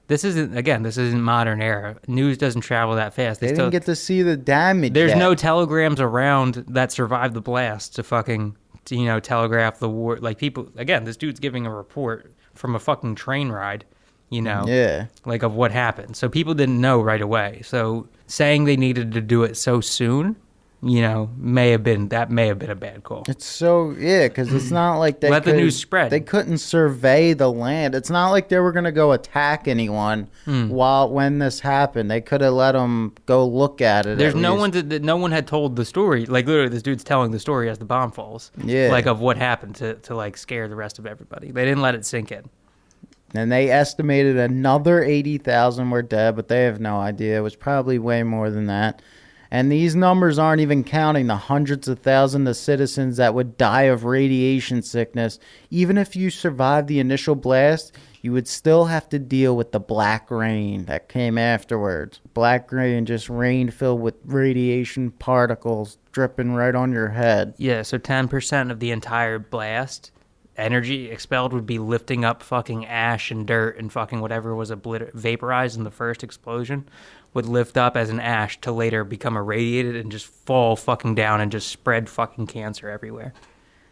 this 0.07 0.23
isn't 0.23 0.57
again. 0.57 0.83
This 0.83 0.97
isn't 0.97 1.21
modern 1.21 1.61
era. 1.61 1.97
News 2.07 2.37
doesn't 2.37 2.61
travel 2.61 2.95
that 2.95 3.13
fast. 3.13 3.41
They, 3.41 3.47
still, 3.47 3.65
didn't 3.65 3.71
get 3.71 3.85
to 3.85 3.95
see 3.95 4.21
the 4.21 4.37
damage. 4.37 4.93
There's 4.93 5.09
yet. 5.09 5.17
no 5.17 5.35
telegrams 5.35 5.99
around 5.99 6.65
that 6.69 6.91
survived 6.91 7.33
the 7.35 7.41
blast 7.41 7.95
to 7.95 8.03
fucking 8.03 8.57
to, 8.85 8.95
you 8.95 9.05
know 9.05 9.19
telegraph 9.19 9.79
the 9.79 9.89
war. 9.89 10.17
Like 10.17 10.37
people 10.37 10.69
again, 10.77 11.03
this 11.03 11.17
dude's 11.17 11.39
giving 11.39 11.65
a 11.65 11.73
report 11.73 12.33
from 12.55 12.75
a 12.75 12.79
fucking 12.79 13.15
train 13.15 13.49
ride. 13.49 13.85
You 14.29 14.41
know, 14.43 14.65
Yeah. 14.67 15.05
like 15.25 15.41
of 15.43 15.53
what 15.55 15.71
happened. 15.71 16.15
So 16.15 16.29
people 16.29 16.53
didn't 16.53 16.79
know 16.79 17.01
right 17.01 17.21
away. 17.21 17.61
So 17.63 18.07
saying 18.27 18.65
they 18.65 18.77
needed 18.77 19.11
to 19.13 19.21
do 19.21 19.43
it 19.43 19.57
so 19.57 19.81
soon, 19.81 20.35
you 20.83 21.01
know, 21.01 21.29
may 21.35 21.71
have 21.71 21.83
been 21.83 22.07
that 22.09 22.29
may 22.29 22.45
have 22.47 22.57
been 22.59 22.69
a 22.69 22.75
bad 22.75 23.03
call. 23.03 23.23
It's 23.27 23.43
so 23.45 23.93
yeah, 23.97 24.27
because 24.29 24.53
it's 24.53 24.69
not 24.71 24.97
like 24.97 25.19
they 25.19 25.29
Let 25.29 25.43
the 25.45 25.53
news 25.53 25.75
spread. 25.75 26.09
They 26.11 26.19
couldn't 26.21 26.59
survey 26.59 27.33
the 27.33 27.51
land. 27.51 27.95
It's 27.95 28.09
not 28.11 28.29
like 28.29 28.47
they 28.49 28.59
were 28.59 28.71
gonna 28.71 28.91
go 28.93 29.11
attack 29.13 29.67
anyone 29.67 30.27
Hmm. 30.45 30.69
while 30.69 31.09
when 31.09 31.39
this 31.39 31.59
happened. 31.59 32.09
They 32.11 32.21
could 32.21 32.39
have 32.41 32.53
let 32.53 32.73
them 32.73 33.13
go 33.25 33.45
look 33.45 33.81
at 33.81 34.05
it. 34.05 34.17
There's 34.19 34.35
at 34.35 34.39
no 34.39 34.51
least. 34.51 34.59
one 34.61 34.71
to, 34.73 34.81
that 34.83 35.03
no 35.03 35.17
one 35.17 35.31
had 35.31 35.47
told 35.47 35.75
the 35.75 35.83
story. 35.85 36.25
Like 36.27 36.45
literally, 36.45 36.69
this 36.69 36.83
dude's 36.83 37.03
telling 37.03 37.31
the 37.31 37.39
story 37.39 37.67
as 37.69 37.79
the 37.79 37.85
bomb 37.85 38.11
falls. 38.11 38.51
Yeah. 38.63 38.89
Like 38.91 39.05
of 39.07 39.19
what 39.19 39.37
happened 39.37 39.75
to 39.77 39.95
to 39.95 40.15
like 40.15 40.37
scare 40.37 40.67
the 40.69 40.75
rest 40.77 40.99
of 40.99 41.05
everybody. 41.07 41.51
They 41.51 41.65
didn't 41.65 41.81
let 41.81 41.95
it 41.95 42.05
sink 42.05 42.31
in. 42.31 42.43
And 43.35 43.51
they 43.51 43.69
estimated 43.69 44.37
another 44.37 45.03
eighty 45.03 45.37
thousand 45.37 45.91
were 45.91 46.01
dead, 46.01 46.35
but 46.35 46.47
they 46.47 46.63
have 46.63 46.79
no 46.79 46.99
idea. 46.99 47.37
It 47.37 47.41
was 47.41 47.55
probably 47.55 47.99
way 47.99 48.23
more 48.23 48.49
than 48.49 48.65
that. 48.65 49.01
And 49.51 49.71
these 49.71 49.95
numbers 49.95 50.37
aren't 50.37 50.61
even 50.61 50.83
counting 50.83 51.25
the 51.25 51.35
hundreds 51.35 51.87
of 51.87 51.99
thousands 51.99 52.47
of 52.47 52.55
citizens 52.55 53.17
that 53.17 53.33
would 53.33 53.57
die 53.57 53.83
of 53.83 54.03
radiation 54.03 54.83
sickness. 54.83 55.39
Even 55.71 55.97
if 55.97 56.15
you 56.15 56.29
survived 56.29 56.87
the 56.87 56.99
initial 56.99 57.33
blast, 57.33 57.95
you 58.21 58.31
would 58.31 58.47
still 58.47 58.85
have 58.85 59.09
to 59.09 59.17
deal 59.17 59.57
with 59.57 59.71
the 59.71 59.79
black 59.79 60.29
rain 60.29 60.85
that 60.85 61.09
came 61.09 61.37
afterwards. 61.37 62.19
Black 62.35 62.71
rain, 62.71 63.07
just 63.07 63.27
rain 63.27 63.71
filled 63.71 64.01
with 64.01 64.15
radiation 64.23 65.09
particles 65.11 65.97
dripping 66.11 66.53
right 66.53 66.75
on 66.75 66.91
your 66.91 67.09
head. 67.09 67.55
Yeah. 67.57 67.81
So 67.81 67.97
ten 67.97 68.27
percent 68.27 68.71
of 68.71 68.79
the 68.79 68.91
entire 68.91 69.39
blast 69.39 70.11
energy 70.59 71.09
expelled 71.09 71.53
would 71.53 71.65
be 71.65 71.79
lifting 71.79 72.25
up 72.25 72.43
fucking 72.43 72.85
ash 72.85 73.31
and 73.31 73.47
dirt 73.47 73.77
and 73.77 73.91
fucking 73.91 74.21
whatever 74.21 74.55
was 74.55 74.71
obliter- 74.71 75.13
vaporized 75.13 75.77
in 75.77 75.83
the 75.83 75.91
first 75.91 76.23
explosion 76.23 76.87
would 77.33 77.45
lift 77.45 77.77
up 77.77 77.95
as 77.95 78.09
an 78.09 78.19
ash 78.19 78.59
to 78.61 78.71
later 78.71 79.03
become 79.03 79.37
irradiated 79.37 79.95
and 79.95 80.11
just 80.11 80.25
fall 80.25 80.75
fucking 80.75 81.15
down 81.15 81.41
and 81.41 81.51
just 81.51 81.67
spread 81.67 82.09
fucking 82.09 82.47
cancer 82.47 82.89
everywhere. 82.89 83.33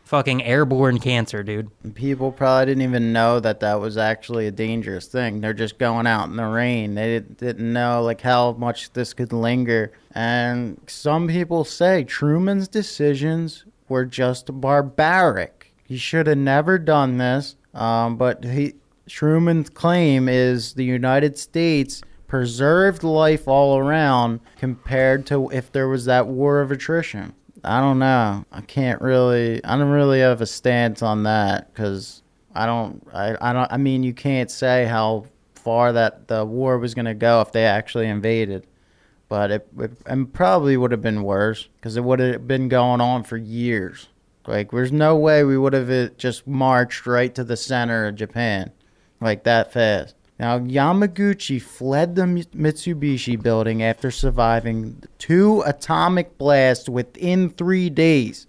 Fucking 0.04 0.42
airborne 0.44 1.00
cancer, 1.00 1.44
dude. 1.44 1.70
People 1.94 2.32
probably 2.32 2.68
didn't 2.68 2.84
even 2.84 3.12
know 3.12 3.42
that 3.42 3.60
that 3.60 3.82
was 3.82 3.98
actually 3.98 4.48
a 4.48 4.52
dangerous 4.52 5.06
thing. 5.06 5.42
They're 5.42 5.54
just 5.54 5.78
going 5.78 6.08
out 6.08 6.30
in 6.30 6.38
the 6.38 6.46
rain. 6.46 6.96
They 6.96 7.08
didn't, 7.08 7.38
didn't 7.38 7.74
know 7.74 8.02
like 8.02 8.22
how 8.22 8.54
much 8.54 8.94
this 8.94 9.14
could 9.14 9.34
linger. 9.34 9.92
And 10.12 10.80
some 10.88 11.28
people 11.28 11.66
say 11.66 12.06
Truman's 12.06 12.70
decisions 12.70 13.66
were 13.90 14.06
just 14.06 14.62
barbaric. 14.62 15.57
He 15.88 15.98
should 15.98 16.28
have 16.28 16.38
never 16.38 16.78
done 16.78 17.18
this. 17.18 17.56
Um, 17.74 18.18
but 18.18 18.44
he 18.44 18.74
Truman's 19.08 19.70
claim 19.70 20.28
is 20.28 20.74
the 20.74 20.84
United 20.84 21.38
States 21.38 22.02
preserved 22.28 23.04
life 23.04 23.48
all 23.48 23.78
around 23.78 24.42
compared 24.58 25.26
to 25.28 25.50
if 25.50 25.72
there 25.72 25.88
was 25.88 26.06
that 26.06 26.28
war 26.28 26.60
of 26.60 26.72
attrition. 26.72 27.34
I 27.64 27.80
don't 27.80 28.00
know. 28.00 28.46
I 28.52 28.62
can't 28.62 29.02
really. 29.02 29.64
I 29.64 29.78
don't 29.78 29.90
really 29.90 30.20
have 30.20 30.42
a 30.42 30.46
stance 30.46 31.02
on 31.02 31.24
that 31.24 31.74
because 31.74 32.22
I 32.54 32.66
don't. 32.66 33.06
I, 33.14 33.36
I 33.40 33.54
don't. 33.54 33.72
I 33.72 33.78
mean, 33.78 34.04
you 34.04 34.14
can't 34.14 34.52
say 34.52 34.86
how 34.86 35.26
far 35.56 35.94
that 35.94 36.28
the 36.28 36.46
war 36.46 36.78
was 36.78 36.94
going 36.94 37.06
to 37.06 37.14
go 37.14 37.42
if 37.42 37.52
they 37.52 37.66
actually 37.66 38.08
invaded, 38.08 38.68
but 39.30 39.52
it, 39.52 39.68
it 39.80 39.92
and 40.06 40.32
probably 40.32 40.78
would 40.78 40.92
have 40.92 41.02
been 41.02 41.24
worse 41.24 41.68
because 41.78 41.96
it 41.96 42.04
would 42.04 42.20
have 42.20 42.48
been 42.48 42.68
going 42.68 43.02
on 43.02 43.24
for 43.24 43.38
years. 43.38 44.10
Like, 44.48 44.72
there's 44.72 44.92
no 44.92 45.16
way 45.16 45.44
we 45.44 45.58
would 45.58 45.74
have 45.74 46.18
just 46.18 46.48
marched 46.48 47.06
right 47.06 47.36
to 47.36 47.44
the 47.44 47.58
center 47.58 48.08
of 48.08 48.16
Japan, 48.16 48.72
like 49.20 49.44
that 49.44 49.74
fast. 49.74 50.16
Now, 50.40 50.60
Yamaguchi 50.60 51.62
fled 51.62 52.16
the 52.16 52.22
Mitsubishi 52.22 53.42
building 53.42 53.84
after 53.84 54.10
surviving 54.12 55.04
two 55.18 55.62
atomic 55.66 56.38
blasts 56.38 56.88
within 56.88 57.50
three 57.50 57.90
days. 57.90 58.48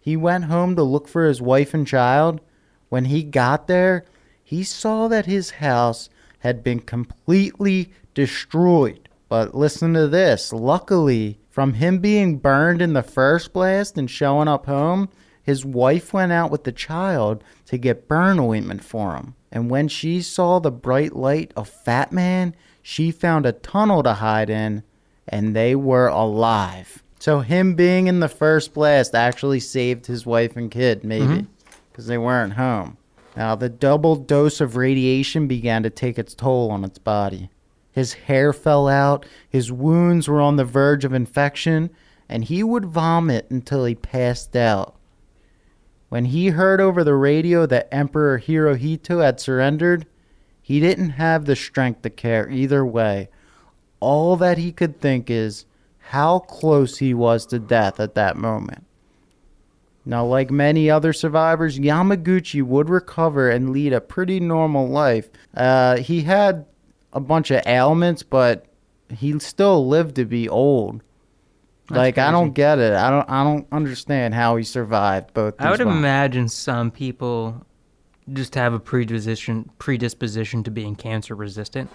He 0.00 0.16
went 0.16 0.44
home 0.44 0.74
to 0.76 0.82
look 0.82 1.06
for 1.06 1.26
his 1.26 1.40
wife 1.40 1.74
and 1.74 1.86
child. 1.86 2.40
When 2.88 3.06
he 3.06 3.22
got 3.22 3.68
there, 3.68 4.04
he 4.42 4.64
saw 4.64 5.08
that 5.08 5.26
his 5.26 5.50
house 5.50 6.08
had 6.40 6.64
been 6.64 6.80
completely 6.80 7.92
destroyed. 8.14 9.08
But 9.28 9.54
listen 9.54 9.94
to 9.94 10.08
this. 10.08 10.52
Luckily, 10.52 11.38
from 11.50 11.74
him 11.74 11.98
being 11.98 12.38
burned 12.38 12.82
in 12.82 12.94
the 12.94 13.02
first 13.02 13.52
blast 13.52 13.96
and 13.96 14.10
showing 14.10 14.48
up 14.48 14.66
home, 14.66 15.08
his 15.48 15.64
wife 15.64 16.12
went 16.12 16.30
out 16.30 16.50
with 16.50 16.64
the 16.64 16.72
child 16.72 17.42
to 17.64 17.78
get 17.78 18.06
burn 18.06 18.38
ointment 18.38 18.84
for 18.84 19.16
him. 19.16 19.34
And 19.50 19.70
when 19.70 19.88
she 19.88 20.20
saw 20.20 20.58
the 20.58 20.70
bright 20.70 21.16
light 21.16 21.52
of 21.56 21.70
Fat 21.70 22.12
Man, 22.12 22.54
she 22.82 23.10
found 23.10 23.46
a 23.46 23.52
tunnel 23.52 24.02
to 24.02 24.12
hide 24.12 24.50
in, 24.50 24.82
and 25.26 25.56
they 25.56 25.74
were 25.74 26.08
alive. 26.08 27.02
So 27.18 27.40
him 27.40 27.76
being 27.76 28.08
in 28.08 28.20
the 28.20 28.28
first 28.28 28.74
blast 28.74 29.14
actually 29.14 29.60
saved 29.60 30.04
his 30.04 30.26
wife 30.26 30.54
and 30.54 30.70
kid, 30.70 31.02
maybe, 31.02 31.24
mm-hmm. 31.24 31.46
because 31.90 32.08
they 32.08 32.18
weren't 32.18 32.52
home. 32.52 32.98
Now 33.34 33.54
the 33.54 33.70
double 33.70 34.16
dose 34.16 34.60
of 34.60 34.76
radiation 34.76 35.48
began 35.48 35.82
to 35.82 35.88
take 35.88 36.18
its 36.18 36.34
toll 36.34 36.70
on 36.70 36.84
its 36.84 36.98
body. 36.98 37.48
His 37.90 38.12
hair 38.12 38.52
fell 38.52 38.86
out, 38.86 39.24
his 39.48 39.72
wounds 39.72 40.28
were 40.28 40.42
on 40.42 40.56
the 40.56 40.66
verge 40.66 41.06
of 41.06 41.14
infection, 41.14 41.88
and 42.28 42.44
he 42.44 42.62
would 42.62 42.84
vomit 42.84 43.50
until 43.50 43.86
he 43.86 43.94
passed 43.94 44.54
out. 44.54 44.96
When 46.08 46.26
he 46.26 46.48
heard 46.48 46.80
over 46.80 47.04
the 47.04 47.14
radio 47.14 47.66
that 47.66 47.88
Emperor 47.92 48.38
Hirohito 48.38 49.22
had 49.22 49.40
surrendered, 49.40 50.06
he 50.62 50.80
didn't 50.80 51.10
have 51.10 51.44
the 51.44 51.56
strength 51.56 52.02
to 52.02 52.10
care 52.10 52.48
either 52.50 52.84
way. 52.84 53.28
All 54.00 54.36
that 54.36 54.58
he 54.58 54.72
could 54.72 55.00
think 55.00 55.30
is 55.30 55.66
how 55.98 56.38
close 56.38 56.98
he 56.98 57.12
was 57.12 57.44
to 57.46 57.58
death 57.58 58.00
at 58.00 58.14
that 58.14 58.36
moment. 58.36 58.84
Now, 60.06 60.24
like 60.24 60.50
many 60.50 60.88
other 60.88 61.12
survivors, 61.12 61.78
Yamaguchi 61.78 62.62
would 62.62 62.88
recover 62.88 63.50
and 63.50 63.70
lead 63.70 63.92
a 63.92 64.00
pretty 64.00 64.40
normal 64.40 64.88
life. 64.88 65.28
Uh, 65.54 65.98
he 65.98 66.22
had 66.22 66.64
a 67.12 67.20
bunch 67.20 67.50
of 67.50 67.66
ailments, 67.66 68.22
but 68.22 68.64
he 69.10 69.38
still 69.38 69.86
lived 69.86 70.14
to 70.14 70.24
be 70.24 70.48
old. 70.48 71.02
That's 71.88 71.96
like 71.98 72.18
I 72.18 72.30
don't 72.30 72.52
get 72.52 72.78
it. 72.78 72.92
I 72.92 73.10
don't. 73.10 73.28
I 73.30 73.42
don't 73.44 73.66
understand 73.72 74.34
how 74.34 74.56
he 74.56 74.64
survived 74.64 75.32
both. 75.32 75.54
I 75.58 75.70
would 75.70 75.78
bombs. 75.78 75.96
imagine 75.96 76.48
some 76.48 76.90
people 76.90 77.64
just 78.32 78.54
have 78.56 78.74
a 78.74 78.78
predisposition 78.80 79.70
predisposition 79.78 80.62
to 80.64 80.70
being 80.70 80.94
cancer 80.94 81.34
resistant. 81.34 81.88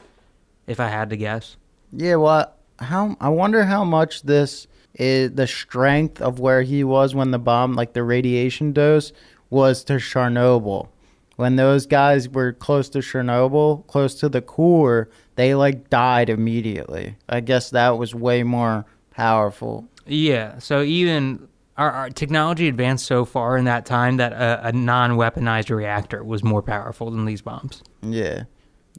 If 0.65 0.79
I 0.79 0.87
had 0.87 1.09
to 1.11 1.17
guess, 1.17 1.57
Yeah, 1.91 2.15
well, 2.15 2.53
how 2.79 3.15
I 3.19 3.29
wonder 3.29 3.65
how 3.65 3.83
much 3.83 4.23
this 4.23 4.65
is 4.95 5.31
the 5.33 5.45
strength 5.47 6.21
of 6.21 6.39
where 6.39 6.61
he 6.63 6.83
was 6.83 7.13
when 7.13 7.31
the 7.31 7.39
bomb, 7.39 7.73
like 7.73 7.93
the 7.93 8.03
radiation 8.03 8.73
dose, 8.73 9.11
was 9.49 9.83
to 9.85 9.93
Chernobyl. 9.93 10.87
When 11.35 11.55
those 11.55 11.85
guys 11.87 12.29
were 12.29 12.53
close 12.53 12.89
to 12.89 12.99
Chernobyl, 12.99 13.85
close 13.87 14.15
to 14.15 14.29
the 14.29 14.41
core, 14.41 15.09
they 15.35 15.53
like 15.55 15.89
died 15.89 16.29
immediately. 16.29 17.15
I 17.27 17.39
guess 17.41 17.69
that 17.71 17.97
was 17.97 18.15
way 18.15 18.43
more 18.43 18.85
powerful. 19.15 19.87
yeah. 20.05 20.57
So 20.59 20.81
even 20.81 21.47
our, 21.77 21.89
our 21.91 22.09
technology 22.09 22.67
advanced 22.67 23.05
so 23.05 23.25
far 23.25 23.57
in 23.57 23.65
that 23.65 23.85
time 23.85 24.17
that 24.17 24.33
a, 24.33 24.67
a 24.67 24.71
non-weaponized 24.71 25.75
reactor 25.75 26.23
was 26.23 26.43
more 26.43 26.61
powerful 26.61 27.09
than 27.11 27.25
these 27.25 27.41
bombs. 27.41 27.81
Yeah. 28.01 28.43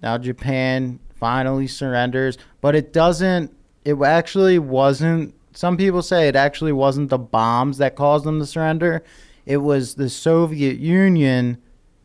Now 0.03 0.18
Japan 0.18 0.98
finally 1.14 1.66
surrenders, 1.66 2.37
but 2.61 2.74
it 2.74 2.92
doesn't. 2.92 3.55
It 3.85 3.94
actually 4.03 4.59
wasn't. 4.59 5.35
Some 5.53 5.77
people 5.77 6.03
say 6.03 6.27
it 6.27 6.35
actually 6.37 6.72
wasn't 6.72 7.11
the 7.11 7.18
bombs 7.18 7.79
that 7.79 7.94
caused 7.94 8.24
them 8.24 8.40
to 8.40 8.46
surrender. 8.46 9.05
It 9.46 9.59
was 9.59 9.94
the 9.94 10.09
Soviet 10.11 10.79
Union 10.79 11.59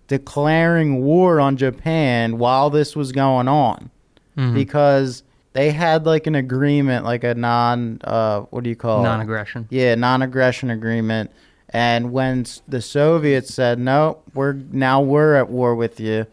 declaring 0.07 1.01
war 1.03 1.39
on 1.39 1.57
Japan 1.57 2.37
while 2.37 2.69
this 2.69 2.95
was 2.95 3.11
going 3.11 3.47
on 3.47 3.89
Mhm. 4.37 4.53
because 4.53 5.23
they 5.53 5.71
had 5.71 6.05
like 6.05 6.27
an 6.27 6.35
agreement, 6.35 7.05
like 7.05 7.23
a 7.23 7.33
non, 7.35 7.99
uh, 8.03 8.41
what 8.41 8.63
do 8.63 8.69
you 8.69 8.75
call 8.75 8.99
it? 9.01 9.03
non-aggression. 9.03 9.67
Yeah, 9.69 9.95
non-aggression 9.95 10.69
agreement. 10.69 11.31
And 11.71 12.11
when 12.11 12.45
the 12.67 12.81
Soviets 12.81 13.53
said, 13.53 13.77
"No, 13.79 14.19
we're 14.33 14.53
now 14.53 15.01
we're 15.01 15.35
at 15.35 15.49
war 15.49 15.75
with 15.75 15.99
you," 15.99 16.25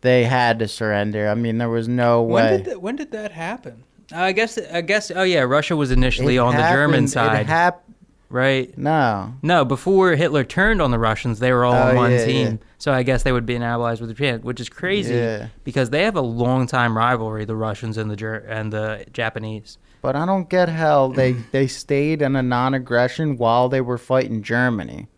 they 0.00 0.24
had 0.24 0.58
to 0.58 0.68
surrender. 0.68 1.28
I 1.28 1.34
mean, 1.34 1.58
there 1.58 1.68
was 1.68 1.86
no 1.88 2.22
way. 2.22 2.42
When 2.42 2.56
did 2.56 2.64
that, 2.66 2.82
when 2.82 2.96
did 2.96 3.10
that 3.12 3.32
happen? 3.32 3.84
I 4.12 4.32
guess. 4.32 4.58
I 4.58 4.80
guess. 4.80 5.12
Oh 5.14 5.22
yeah, 5.22 5.40
Russia 5.42 5.76
was 5.76 5.92
initially 5.92 6.36
It 6.36 6.38
on 6.40 6.56
the 6.56 6.62
German 6.62 7.06
side, 7.06 7.42
It 7.42 7.46
hap- 7.46 7.84
right? 8.30 8.76
no, 8.78 9.34
No, 9.42 9.64
before 9.64 10.12
Hitler 10.16 10.44
turned 10.44 10.80
on 10.80 10.90
the 10.90 10.98
Russians, 10.98 11.38
they 11.40 11.52
were 11.52 11.64
all 11.64 11.74
oh, 11.74 11.88
on 11.90 11.94
Oh, 11.94 11.98
one 11.98 12.12
yeah, 12.12 12.24
team. 12.24 12.46
yeah. 12.52 12.66
So 12.78 12.92
I 12.92 13.02
guess 13.02 13.22
they 13.24 13.32
would 13.32 13.44
be 13.44 13.54
in 13.56 13.62
allies 13.62 14.00
with 14.00 14.10
Japan, 14.10 14.40
which 14.40 14.60
is 14.60 14.68
crazy 14.70 15.14
Yeah. 15.14 15.48
because 15.64 15.90
they 15.90 16.04
have 16.04 16.16
a 16.16 16.20
long 16.22 16.66
time 16.66 16.96
rivalry, 16.96 17.44
the 17.44 17.56
Russians 17.56 17.98
and 17.98 18.10
the 18.10 18.16
Ger- 18.16 18.46
and 18.48 18.72
the 18.72 19.04
Japanese. 19.12 19.76
but 20.02 20.16
I 20.16 20.24
don't 20.24 20.48
get 20.48 20.68
how 20.70 21.08
they 21.08 21.32
they 21.52 21.66
stayed 21.66 22.22
in 22.22 22.34
a 22.36 22.42
non-aggression 22.42 23.36
while 23.36 23.68
they 23.68 23.80
were 23.82 23.98
fighting 23.98 24.42
Germany. 24.42 25.08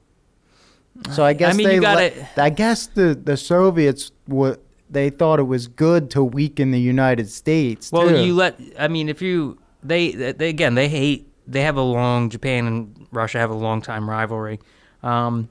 So 1.11 1.25
I 1.25 1.33
guess 1.33 1.55
I 1.55 1.57
mean, 1.57 1.69
they. 1.69 1.75
you 1.77 1.81
gotta- 1.81 2.13
let- 2.17 2.39
I 2.39 2.51
guess 2.51 2.87
the 2.87 3.15
the 3.15 3.37
Soviets 3.37 4.11
would. 4.29 4.59
They 4.91 5.09
thought 5.09 5.39
it 5.39 5.45
was 5.45 5.69
good 5.69 6.11
to 6.11 6.23
weaken 6.23 6.71
the 6.71 6.81
United 6.81 7.31
States. 7.31 7.91
Well, 7.91 8.09
too. 8.11 8.23
you 8.25 8.35
let. 8.35 8.61
I 8.79 8.89
mean, 8.89 9.09
if 9.09 9.23
you 9.23 9.59
they, 9.83 10.11
they 10.13 10.49
again 10.51 10.75
they 10.75 10.89
hate. 10.89 11.29
They 11.53 11.63
have 11.63 11.77
a 11.77 11.83
long 11.83 12.31
Japan 12.31 12.67
and 12.67 13.07
Russia 13.13 13.39
have 13.39 13.51
a 13.51 13.55
long 13.55 13.83
time 13.83 14.09
rivalry. 14.09 14.61
Um, 15.03 15.49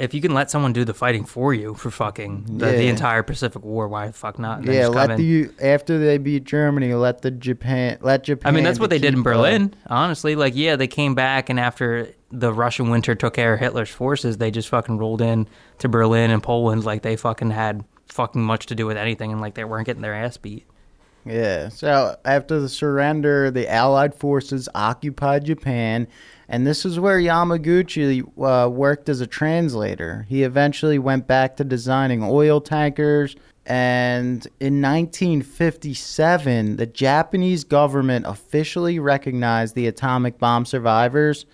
if 0.00 0.14
you 0.14 0.22
can 0.22 0.32
let 0.32 0.50
someone 0.50 0.72
do 0.72 0.84
the 0.84 0.94
fighting 0.94 1.26
for 1.26 1.52
you 1.52 1.74
for 1.74 1.90
fucking 1.90 2.58
the, 2.58 2.66
the 2.66 2.88
entire 2.88 3.22
Pacific 3.22 3.62
War, 3.62 3.86
why 3.86 4.06
the 4.06 4.12
fuck 4.14 4.38
not? 4.38 4.64
Yeah, 4.64 4.86
let 4.86 5.18
the 5.18 5.50
after 5.60 5.98
they 5.98 6.16
beat 6.16 6.44
Germany, 6.44 6.94
let 6.94 7.20
the 7.20 7.30
Japan 7.30 7.98
let 8.00 8.24
Japan. 8.24 8.50
I 8.50 8.54
mean, 8.54 8.64
that's 8.64 8.80
what 8.80 8.88
they 8.88 8.98
did 8.98 9.12
in 9.12 9.22
Berlin. 9.22 9.74
honestly, 9.86 10.36
like, 10.36 10.56
yeah, 10.56 10.76
they 10.76 10.88
came 10.88 11.14
back, 11.14 11.50
and 11.50 11.60
after 11.60 12.14
the 12.30 12.50
Russian 12.52 12.88
winter 12.88 13.14
took 13.14 13.34
care 13.34 13.52
of 13.52 13.60
Hitler's 13.60 13.90
forces, 13.90 14.38
they 14.38 14.50
just 14.50 14.70
fucking 14.70 14.96
rolled 14.96 15.20
in 15.20 15.46
to 15.78 15.88
Berlin 15.88 16.30
and 16.30 16.42
Poland 16.42 16.84
like 16.84 17.02
they 17.02 17.16
fucking 17.16 17.50
had 17.50 17.84
fucking 18.06 18.42
much 18.42 18.66
to 18.66 18.74
do 18.74 18.86
with 18.86 18.96
anything, 18.96 19.32
and 19.32 19.40
like 19.40 19.54
they 19.54 19.64
weren't 19.64 19.84
getting 19.84 20.02
their 20.02 20.14
ass 20.14 20.38
beat. 20.38 20.66
Yeah. 21.24 21.68
So 21.68 22.16
after 22.24 22.60
the 22.60 22.68
surrender, 22.68 23.50
the 23.50 23.70
Allied 23.70 24.14
forces 24.14 24.68
occupied 24.74 25.44
Japan, 25.44 26.08
and 26.48 26.66
this 26.66 26.84
is 26.84 26.98
where 26.98 27.18
Yamaguchi 27.18 28.22
uh, 28.38 28.68
worked 28.68 29.08
as 29.08 29.20
a 29.20 29.26
translator. 29.26 30.26
He 30.28 30.42
eventually 30.42 30.98
went 30.98 31.26
back 31.26 31.56
to 31.56 31.64
designing 31.64 32.22
oil 32.22 32.60
tankers. 32.60 33.36
And 33.66 34.44
in 34.58 34.82
1957, 34.82 36.76
the 36.76 36.86
Japanese 36.86 37.62
government 37.62 38.26
officially 38.26 38.98
recognized 38.98 39.74
the 39.76 39.86
atomic 39.86 40.38
bomb 40.38 40.64
survivors 40.64 41.46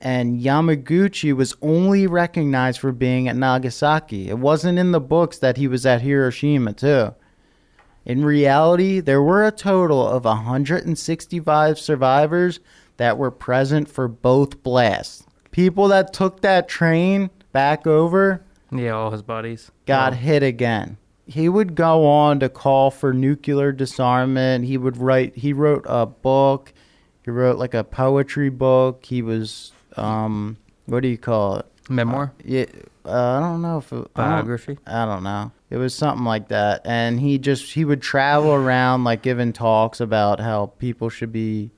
and 0.00 0.40
Yamaguchi 0.40 1.34
was 1.34 1.54
only 1.60 2.06
recognized 2.06 2.80
for 2.80 2.92
being 2.92 3.28
at 3.28 3.36
Nagasaki. 3.36 4.30
It 4.30 4.38
wasn't 4.38 4.78
in 4.78 4.92
the 4.92 5.00
books 5.00 5.38
that 5.38 5.58
he 5.58 5.68
was 5.68 5.84
at 5.84 6.00
Hiroshima, 6.00 6.72
too. 6.72 7.14
In 8.10 8.24
reality, 8.24 8.98
there 8.98 9.22
were 9.22 9.46
a 9.46 9.52
total 9.52 10.04
of 10.04 10.24
165 10.24 11.78
survivors 11.78 12.58
that 12.96 13.16
were 13.16 13.30
present 13.30 13.88
for 13.88 14.08
both 14.08 14.64
blasts. 14.64 15.22
People 15.52 15.86
that 15.88 16.12
took 16.12 16.40
that 16.40 16.68
train 16.68 17.30
back 17.52 17.86
over 17.86 18.42
Yeah, 18.72 18.90
all 18.96 19.12
his 19.12 19.22
buddies 19.22 19.70
got 19.86 20.10
Well, 20.12 20.20
hit 20.20 20.42
again. 20.42 20.96
He 21.24 21.48
would 21.48 21.76
go 21.76 22.04
on 22.04 22.40
to 22.40 22.48
call 22.48 22.90
for 22.90 23.12
nuclear 23.14 23.70
disarmament. 23.70 24.64
He 24.64 24.76
would 24.76 24.96
write. 24.96 25.36
He 25.36 25.52
wrote 25.52 25.84
a 25.88 26.04
book. 26.06 26.72
He 27.24 27.30
wrote 27.30 27.58
like 27.58 27.74
a 27.74 27.84
poetry 27.84 28.48
book. 28.48 29.04
He 29.06 29.22
was, 29.22 29.70
um, 29.96 30.56
what 30.86 31.04
do 31.04 31.08
you 31.08 31.18
call 31.18 31.58
it? 31.58 31.66
memoir, 31.88 32.32
Yeah, 32.44 32.64
uh, 33.04 33.36
I 33.36 33.40
don't 33.40 33.62
know 33.62 33.78
if 33.78 33.92
it, 33.92 33.94
I 33.94 33.98
don't- 33.98 34.12
biography. 34.14 34.78
I 34.84 35.04
don't 35.04 35.22
know. 35.22 35.52
It 35.70 35.76
was 35.76 35.94
something 35.94 36.24
like 36.24 36.48
that. 36.48 36.82
And 36.84 37.20
he 37.20 37.38
just 37.38 37.72
he 37.72 37.84
would 37.84 38.02
travel 38.02 38.52
around 38.52 39.04
like 39.04 39.22
giving 39.22 39.52
talks 39.52 40.00
about 40.00 40.40
how 40.40 40.66
people 40.78 41.08
should 41.08 41.32
be 41.32 41.70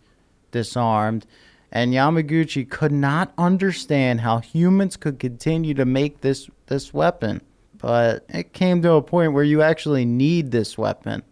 disarmed. 0.50 1.26
And 1.70 1.92
Yamaguchi 1.92 2.68
could 2.68 2.92
not 2.92 3.32
understand 3.38 4.20
how 4.20 4.38
humans 4.38 4.96
could 4.96 5.18
continue 5.18 5.74
to 5.74 5.84
make 5.84 6.22
this 6.22 6.48
this 6.66 6.92
weapon. 6.94 7.42
But 7.78 8.24
it 8.28 8.52
came 8.52 8.80
to 8.82 8.92
a 8.92 9.02
point 9.02 9.32
where 9.32 9.44
you 9.44 9.60
actually 9.60 10.04
need 10.04 10.52
this 10.52 10.78
weapon 10.78 11.22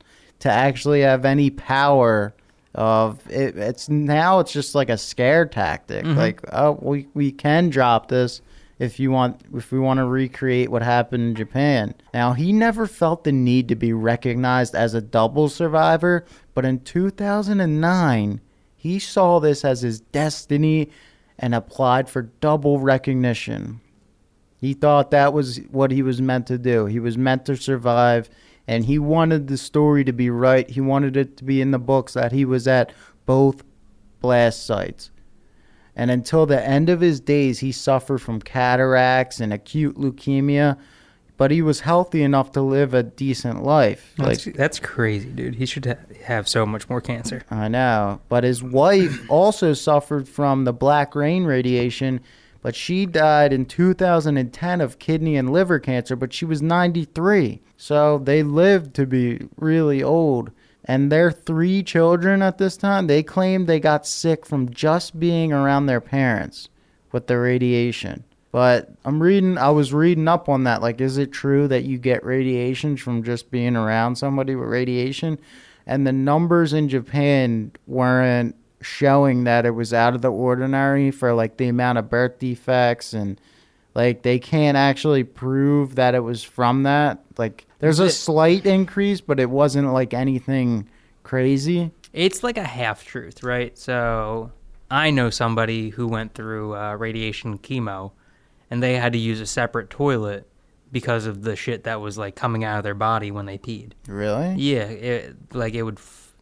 to 0.41 0.51
actually 0.51 1.03
have 1.03 1.25
any 1.25 1.51
power 1.51 2.35
of 2.75 3.19
it, 3.31 3.57
it's 3.57 3.89
now 3.89 4.39
it's 4.41 4.53
just 4.53 4.75
like 4.75 4.89
a 4.89 4.99
scare 4.99 5.45
tactic. 5.47 6.05
Mhm. 6.05 6.17
Like, 6.17 6.41
oh, 6.53 6.79
we 6.81 7.09
we 7.15 7.33
can 7.33 7.69
drop 7.69 8.09
this 8.09 8.41
if 8.81 8.99
you 8.99 9.11
want 9.11 9.43
if 9.55 9.71
we 9.71 9.79
want 9.79 9.99
to 9.99 10.07
recreate 10.07 10.71
what 10.71 10.83
happened 10.83 11.23
in 11.23 11.35
Japan. 11.35 11.95
Now, 12.15 12.33
he 12.33 12.53
never 12.53 12.87
felt 12.87 13.23
the 13.23 13.31
need 13.31 13.69
to 13.69 13.77
be 13.77 13.93
recognized 13.93 14.75
as 14.75 14.95
a 14.95 15.03
double 15.03 15.51
survivor, 15.51 16.25
but 16.55 16.65
in 16.65 16.81
2009, 16.81 18.41
he 18.75 18.99
saw 18.99 19.39
this 19.39 19.65
as 19.67 19.83
his 19.83 20.01
destiny 20.01 20.91
and 21.39 21.55
applied 21.55 22.09
for 22.09 22.23
double 22.41 22.81
recognition. 22.81 23.83
He 24.57 24.73
thought 24.73 25.11
that 25.11 25.35
was 25.35 25.59
what 25.71 25.91
he 25.91 26.03
was 26.03 26.23
meant 26.23 26.47
to 26.47 26.57
do. 26.57 26.87
He 26.87 27.01
was 27.01 27.19
meant 27.19 27.45
to 27.47 27.57
survive, 27.57 28.31
and 28.67 28.87
he 28.87 28.99
wanted 28.99 29.49
the 29.49 29.59
story 29.59 30.05
to 30.05 30.13
be 30.13 30.31
right. 30.31 30.69
He 30.69 30.81
wanted 30.81 31.19
it 31.19 31.37
to 31.37 31.45
be 31.45 31.61
in 31.61 31.71
the 31.71 31.79
books 31.79 32.15
that 32.15 32.33
he 32.33 32.47
was 32.47 32.67
at 32.67 32.93
both 33.27 33.63
blast 34.21 34.65
sites. 34.65 35.11
And 35.97 36.11
until 36.11 36.47
the 36.47 36.65
end 36.65 36.89
of 36.89 37.01
his 37.01 37.21
days, 37.21 37.59
he 37.59 37.73
suffered 37.73 38.19
from 38.19 38.41
cataracts 38.41 39.41
and 39.41 39.53
acute 39.53 39.97
leukemia, 39.97 40.79
but 41.37 41.51
he 41.51 41.63
was 41.63 41.81
healthy 41.81 42.23
enough 42.23 42.53
to 42.53 42.61
live 42.61 42.95
a 42.95 43.03
decent 43.03 43.63
life. 43.63 44.13
That's, 44.17 44.47
Like 44.47 44.57
that's 44.57 44.79
crazy, 44.79 45.31
dude. 45.31 45.55
He 45.57 45.67
should 45.67 45.87
ha- 45.87 45.95
have 46.25 46.49
so 46.49 46.65
much 46.67 46.89
more 46.89 47.01
cancer. 47.01 47.43
I 47.51 47.69
know. 47.69 48.21
But 48.29 48.45
his 48.45 48.63
wife 48.63 49.19
also 49.31 49.73
suffered 49.73 50.29
from 50.29 50.65
the 50.65 50.73
black 50.73 51.15
rain 51.15 51.45
radiation, 51.45 52.21
but 52.63 52.77
she 52.77 53.07
died 53.07 53.53
in 53.53 53.65
2010 53.65 54.81
of 54.81 54.99
kidney 54.99 55.37
and 55.37 55.51
liver 55.51 55.79
cancer, 55.79 56.15
but 56.15 56.33
she 56.33 56.45
was 56.45 56.61
93. 56.61 57.63
So 57.77 58.19
they 58.19 58.43
lived 58.43 58.95
to 58.97 59.07
be 59.07 59.49
really 59.57 60.03
old. 60.03 60.51
And 60.85 61.13
their 61.13 61.31
three 61.31 61.83
children 61.83 62.43
at 62.43 62.59
this 62.59 62.77
time, 62.77 63.07
they 63.07 63.23
claimed 63.23 63.67
they 63.67 63.81
got 63.81 64.07
sick 64.07 64.47
from 64.47 64.71
just 64.71 65.21
being 65.21 65.53
around 65.53 65.87
their 65.87 66.01
parents 66.01 66.69
with 67.13 67.27
the 67.27 67.39
radiation. 67.39 68.25
But 68.53 68.91
I'm 69.05 69.23
reading, 69.23 69.59
I 69.59 69.71
was 69.71 69.93
reading 69.93 70.27
up 70.27 70.49
on 70.49 70.65
that. 70.65 70.83
Like, 70.83 71.01
is 71.01 71.19
it 71.19 71.33
true 71.33 71.69
that 71.69 71.85
you 71.85 71.99
get 71.99 72.25
radiation 72.25 72.97
from 72.97 73.23
just 73.23 73.51
being 73.51 73.77
around 73.77 74.17
somebody 74.17 74.55
with 74.57 74.69
radiation? 74.69 75.39
And 75.87 76.07
the 76.07 76.13
numbers 76.13 76.73
in 76.73 76.89
Japan 76.89 77.73
weren't 77.87 78.57
showing 78.81 79.45
that 79.45 79.67
it 79.67 79.71
was 79.71 79.93
out 79.93 80.15
of 80.15 80.23
the 80.23 80.33
ordinary 80.33 81.11
for 81.11 81.35
like 81.35 81.59
the 81.59 81.69
amount 81.69 81.99
of 81.99 82.09
birth 82.09 82.39
defects 82.39 83.13
and 83.13 83.41
like 83.95 84.23
they 84.23 84.39
can't 84.39 84.77
actually 84.77 85.25
prove 85.25 85.97
that 85.97 86.15
it 86.15 86.21
was 86.21 86.43
from 86.43 86.85
that. 86.85 87.23
Like, 87.37 87.67
there's 87.79 87.99
a 87.99 88.11
slight 88.11 88.67
increase, 88.67 89.21
but 89.21 89.41
it 89.41 89.51
wasn't 89.51 89.93
like 89.93 90.15
anything 90.15 90.89
crazy. 91.23 91.91
It's 92.13 92.43
like 92.43 92.59
a 92.59 92.65
half 92.65 93.05
truth, 93.05 93.43
right? 93.43 93.77
So 93.79 94.53
I 94.91 95.11
know 95.11 95.31
somebody 95.31 95.91
who 95.91 96.07
went 96.09 96.35
through 96.35 96.77
uh, 96.77 96.95
radiation 96.97 97.59
chemo, 97.59 98.13
and 98.71 98.83
they 98.83 98.97
had 98.97 99.13
to 99.13 99.19
use 99.19 99.41
a 99.41 99.47
separate 99.47 99.91
toilet 99.91 100.47
because 100.93 101.27
of 101.27 101.43
the 101.43 101.55
shit 101.55 101.85
that 101.85 102.01
was 102.01 102.19
like 102.19 102.35
coming 102.35 102.65
out 102.65 102.79
of 102.79 102.85
their 102.85 102.95
body 102.95 103.31
when 103.31 103.47
they 103.47 103.59
peed. 103.59 103.93
Really? 104.09 104.55
Yeah, 104.57 104.83
it, 104.83 105.55
like 105.55 105.75
it 105.75 105.83
would, 105.83 105.99
f- 105.99 106.35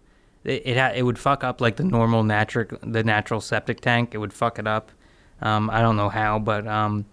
it 0.44 0.62
it, 0.64 0.76
ha- 0.78 0.92
it 0.94 1.02
would 1.02 1.18
fuck 1.18 1.44
up 1.44 1.60
like 1.60 1.76
the 1.76 1.84
normal 1.84 2.24
natural 2.24 2.78
the 2.82 3.04
natural 3.04 3.40
septic 3.40 3.80
tank. 3.80 4.14
It 4.14 4.18
would 4.18 4.32
fuck 4.32 4.58
it 4.58 4.66
up. 4.66 4.90
Um, 5.42 5.70
I 5.70 5.82
don't 5.82 5.96
know 5.96 6.08
how, 6.08 6.38
but 6.38 6.66
um, 6.66 7.04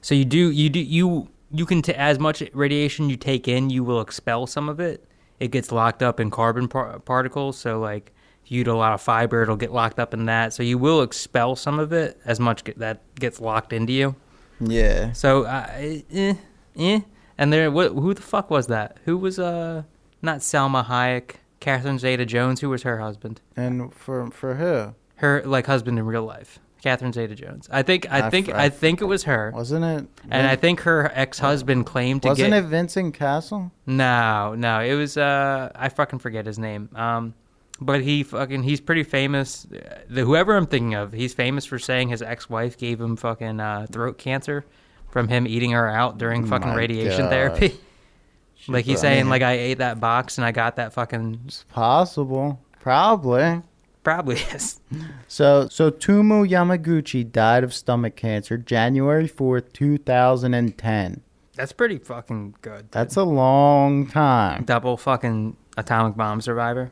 so 0.00 0.14
you 0.14 0.24
do 0.24 0.50
you 0.50 0.68
do 0.70 0.80
you 0.80 1.28
you 1.50 1.66
can 1.66 1.82
t- 1.82 1.94
as 1.94 2.18
much 2.18 2.42
radiation 2.52 3.08
you 3.08 3.16
take 3.16 3.46
in, 3.48 3.70
you 3.70 3.84
will 3.84 4.00
expel 4.00 4.46
some 4.46 4.68
of 4.68 4.80
it. 4.80 5.04
It 5.40 5.50
gets 5.50 5.70
locked 5.72 6.02
up 6.02 6.20
in 6.20 6.30
carbon 6.30 6.68
par- 6.68 6.98
particles, 7.00 7.56
so 7.58 7.78
like 7.80 8.12
if 8.44 8.50
you 8.52 8.60
eat 8.62 8.66
a 8.66 8.74
lot 8.74 8.92
of 8.92 9.00
fiber, 9.00 9.42
it'll 9.42 9.56
get 9.56 9.72
locked 9.72 9.98
up 9.98 10.12
in 10.14 10.26
that. 10.26 10.52
So 10.52 10.62
you 10.62 10.78
will 10.78 11.02
expel 11.02 11.56
some 11.56 11.78
of 11.78 11.92
it 11.92 12.18
as 12.24 12.38
much 12.40 12.64
get, 12.64 12.78
that 12.78 13.00
gets 13.16 13.40
locked 13.40 13.72
into 13.72 13.92
you. 13.92 14.16
Yeah. 14.60 15.12
So 15.12 15.44
uh, 15.44 15.66
eh, 15.70 16.34
eh. 16.76 17.00
And 17.36 17.52
there, 17.52 17.70
what? 17.70 17.92
Who 17.92 18.14
the 18.14 18.22
fuck 18.22 18.50
was 18.50 18.68
that? 18.68 18.98
Who 19.04 19.16
was 19.18 19.38
uh? 19.38 19.82
not 20.22 20.38
Salma 20.38 20.86
Hayek, 20.86 21.36
Catherine 21.60 21.98
Zeta-Jones, 21.98 22.60
who 22.60 22.70
was 22.70 22.82
her 22.82 22.98
husband, 23.00 23.40
And 23.56 23.92
for 23.92 24.30
for 24.30 24.54
who? 24.54 24.94
her 25.16 25.42
like 25.44 25.66
husband 25.66 25.98
in 25.98 26.06
real 26.06 26.24
life, 26.24 26.58
Catherine 26.84 27.12
Zeta-Jones. 27.12 27.68
I 27.72 27.82
think 27.82 28.06
I 28.12 28.26
I 28.26 28.30
think 28.30 28.48
f- 28.50 28.54
I 28.54 28.68
think 28.68 29.00
it 29.00 29.06
was 29.06 29.24
her, 29.24 29.50
Wasn't 29.54 29.84
it? 29.84 30.06
and 30.30 30.46
I 30.46 30.54
think 30.54 30.80
her 30.82 31.10
ex-husband 31.14 31.86
claimed 31.86 32.22
to 32.22 32.28
wasn't 32.28 32.50
get 32.52 32.58
it 32.64 32.66
Vincent 32.68 33.14
Cassel? 33.14 33.72
no, 33.86 34.54
no, 34.56 34.80
it 34.80 34.94
was 34.94 35.16
uh 35.16 35.72
I 35.74 35.88
fucking 35.88 36.20
forget 36.20 36.46
his 36.46 36.58
name. 36.58 36.90
Um 36.94 37.34
but 37.80 38.02
he 38.02 38.22
fucking 38.22 38.62
he's 38.62 38.80
pretty 38.80 39.02
famous. 39.02 39.66
The 40.08 40.22
whoever 40.24 40.56
I'm 40.56 40.66
thinking 40.66 40.94
of, 40.94 41.10
he's 41.12 41.34
famous 41.34 41.64
for 41.64 41.78
saying 41.80 42.10
his 42.10 42.22
ex-wife 42.22 42.78
gave 42.78 43.00
him 43.00 43.16
fucking 43.16 43.58
uh, 43.58 43.86
throat 43.90 44.16
cancer 44.16 44.64
from 45.10 45.26
him 45.26 45.44
eating 45.46 45.72
her 45.72 45.88
out 45.88 46.16
during 46.18 46.46
fucking 46.46 46.68
My 46.68 46.76
radiation 46.76 47.22
God. 47.22 47.30
therapy. 47.30 47.74
like 48.68 48.84
he's 48.84 48.98
I 49.00 49.02
saying 49.02 49.24
mean- 49.24 49.30
like 49.30 49.42
I 49.42 49.52
ate 49.54 49.78
that 49.78 49.98
box 50.00 50.38
and 50.38 50.44
I 50.44 50.52
got 50.52 50.76
that 50.76 50.92
fucking 50.92 51.40
It's 51.46 51.64
possible. 51.72 52.60
Probably. 52.80 53.60
Probably 54.04 54.36
is. 54.54 54.80
So, 55.26 55.68
so 55.68 55.90
Tumu 55.90 56.48
Yamaguchi 56.48 57.30
died 57.30 57.64
of 57.64 57.74
stomach 57.74 58.14
cancer 58.14 58.56
January 58.56 59.28
4th, 59.28 59.72
2010. 59.72 61.22
That's 61.54 61.72
pretty 61.72 61.98
fucking 61.98 62.56
good. 62.62 62.78
dude. 62.82 62.90
That's 62.92 63.16
a 63.16 63.24
long 63.24 64.06
time. 64.06 64.64
double 64.64 64.96
fucking 64.96 65.56
atomic 65.76 66.16
bomb 66.16 66.40
survivor. 66.40 66.90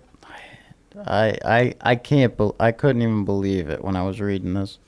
I, 1.07 1.38
I, 1.44 1.75
I 1.81 1.96
can't, 1.96 2.37
bel 2.37 2.55
I 2.61 2.70
couldn't 2.72 3.03
even 3.03 3.25
believe 3.25 3.68
it 3.70 3.83
when 3.83 3.96
I 3.96 4.03
was 4.03 4.20
reading 4.20 4.55
this. 4.55 4.79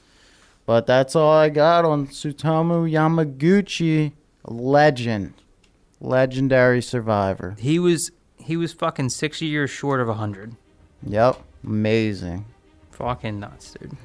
But 0.67 0.87
that's 0.87 1.17
all 1.17 1.33
I 1.33 1.49
got 1.49 1.85
on 1.85 2.09
Tsutomu 2.09 2.91
Yamaguchi, 2.91 4.13
legend, 4.47 5.35
legendary 6.01 6.83
survivor. 6.83 7.57
He 7.59 7.79
was 7.79 8.11
he 8.39 8.57
was 8.59 8.73
fucking 8.73 9.09
60 9.09 9.47
years 9.47 9.71
short 9.71 10.01
of 10.01 10.09
100. 10.09 10.57
Yep, 11.07 11.43
Amazing. 11.65 12.45
Fucking 12.91 13.41
nuts, 13.41 13.73
dude. 13.73 13.97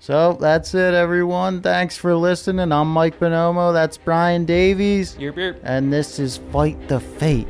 So 0.00 0.34
that's 0.34 0.74
it, 0.74 0.92
everyone. 0.92 1.62
Thanks 1.62 1.96
for 1.96 2.14
listening. 2.14 2.72
I'm 2.72 2.92
Mike 2.92 3.18
Bonomo. 3.18 3.72
That's 3.72 3.96
Brian 3.96 4.44
Davies. 4.44 5.14
Yerp, 5.14 5.34
yerp. 5.34 5.60
And 5.62 5.92
this 5.92 6.18
is 6.18 6.38
Fight 6.52 6.88
the 6.88 7.00
Fate. 7.00 7.48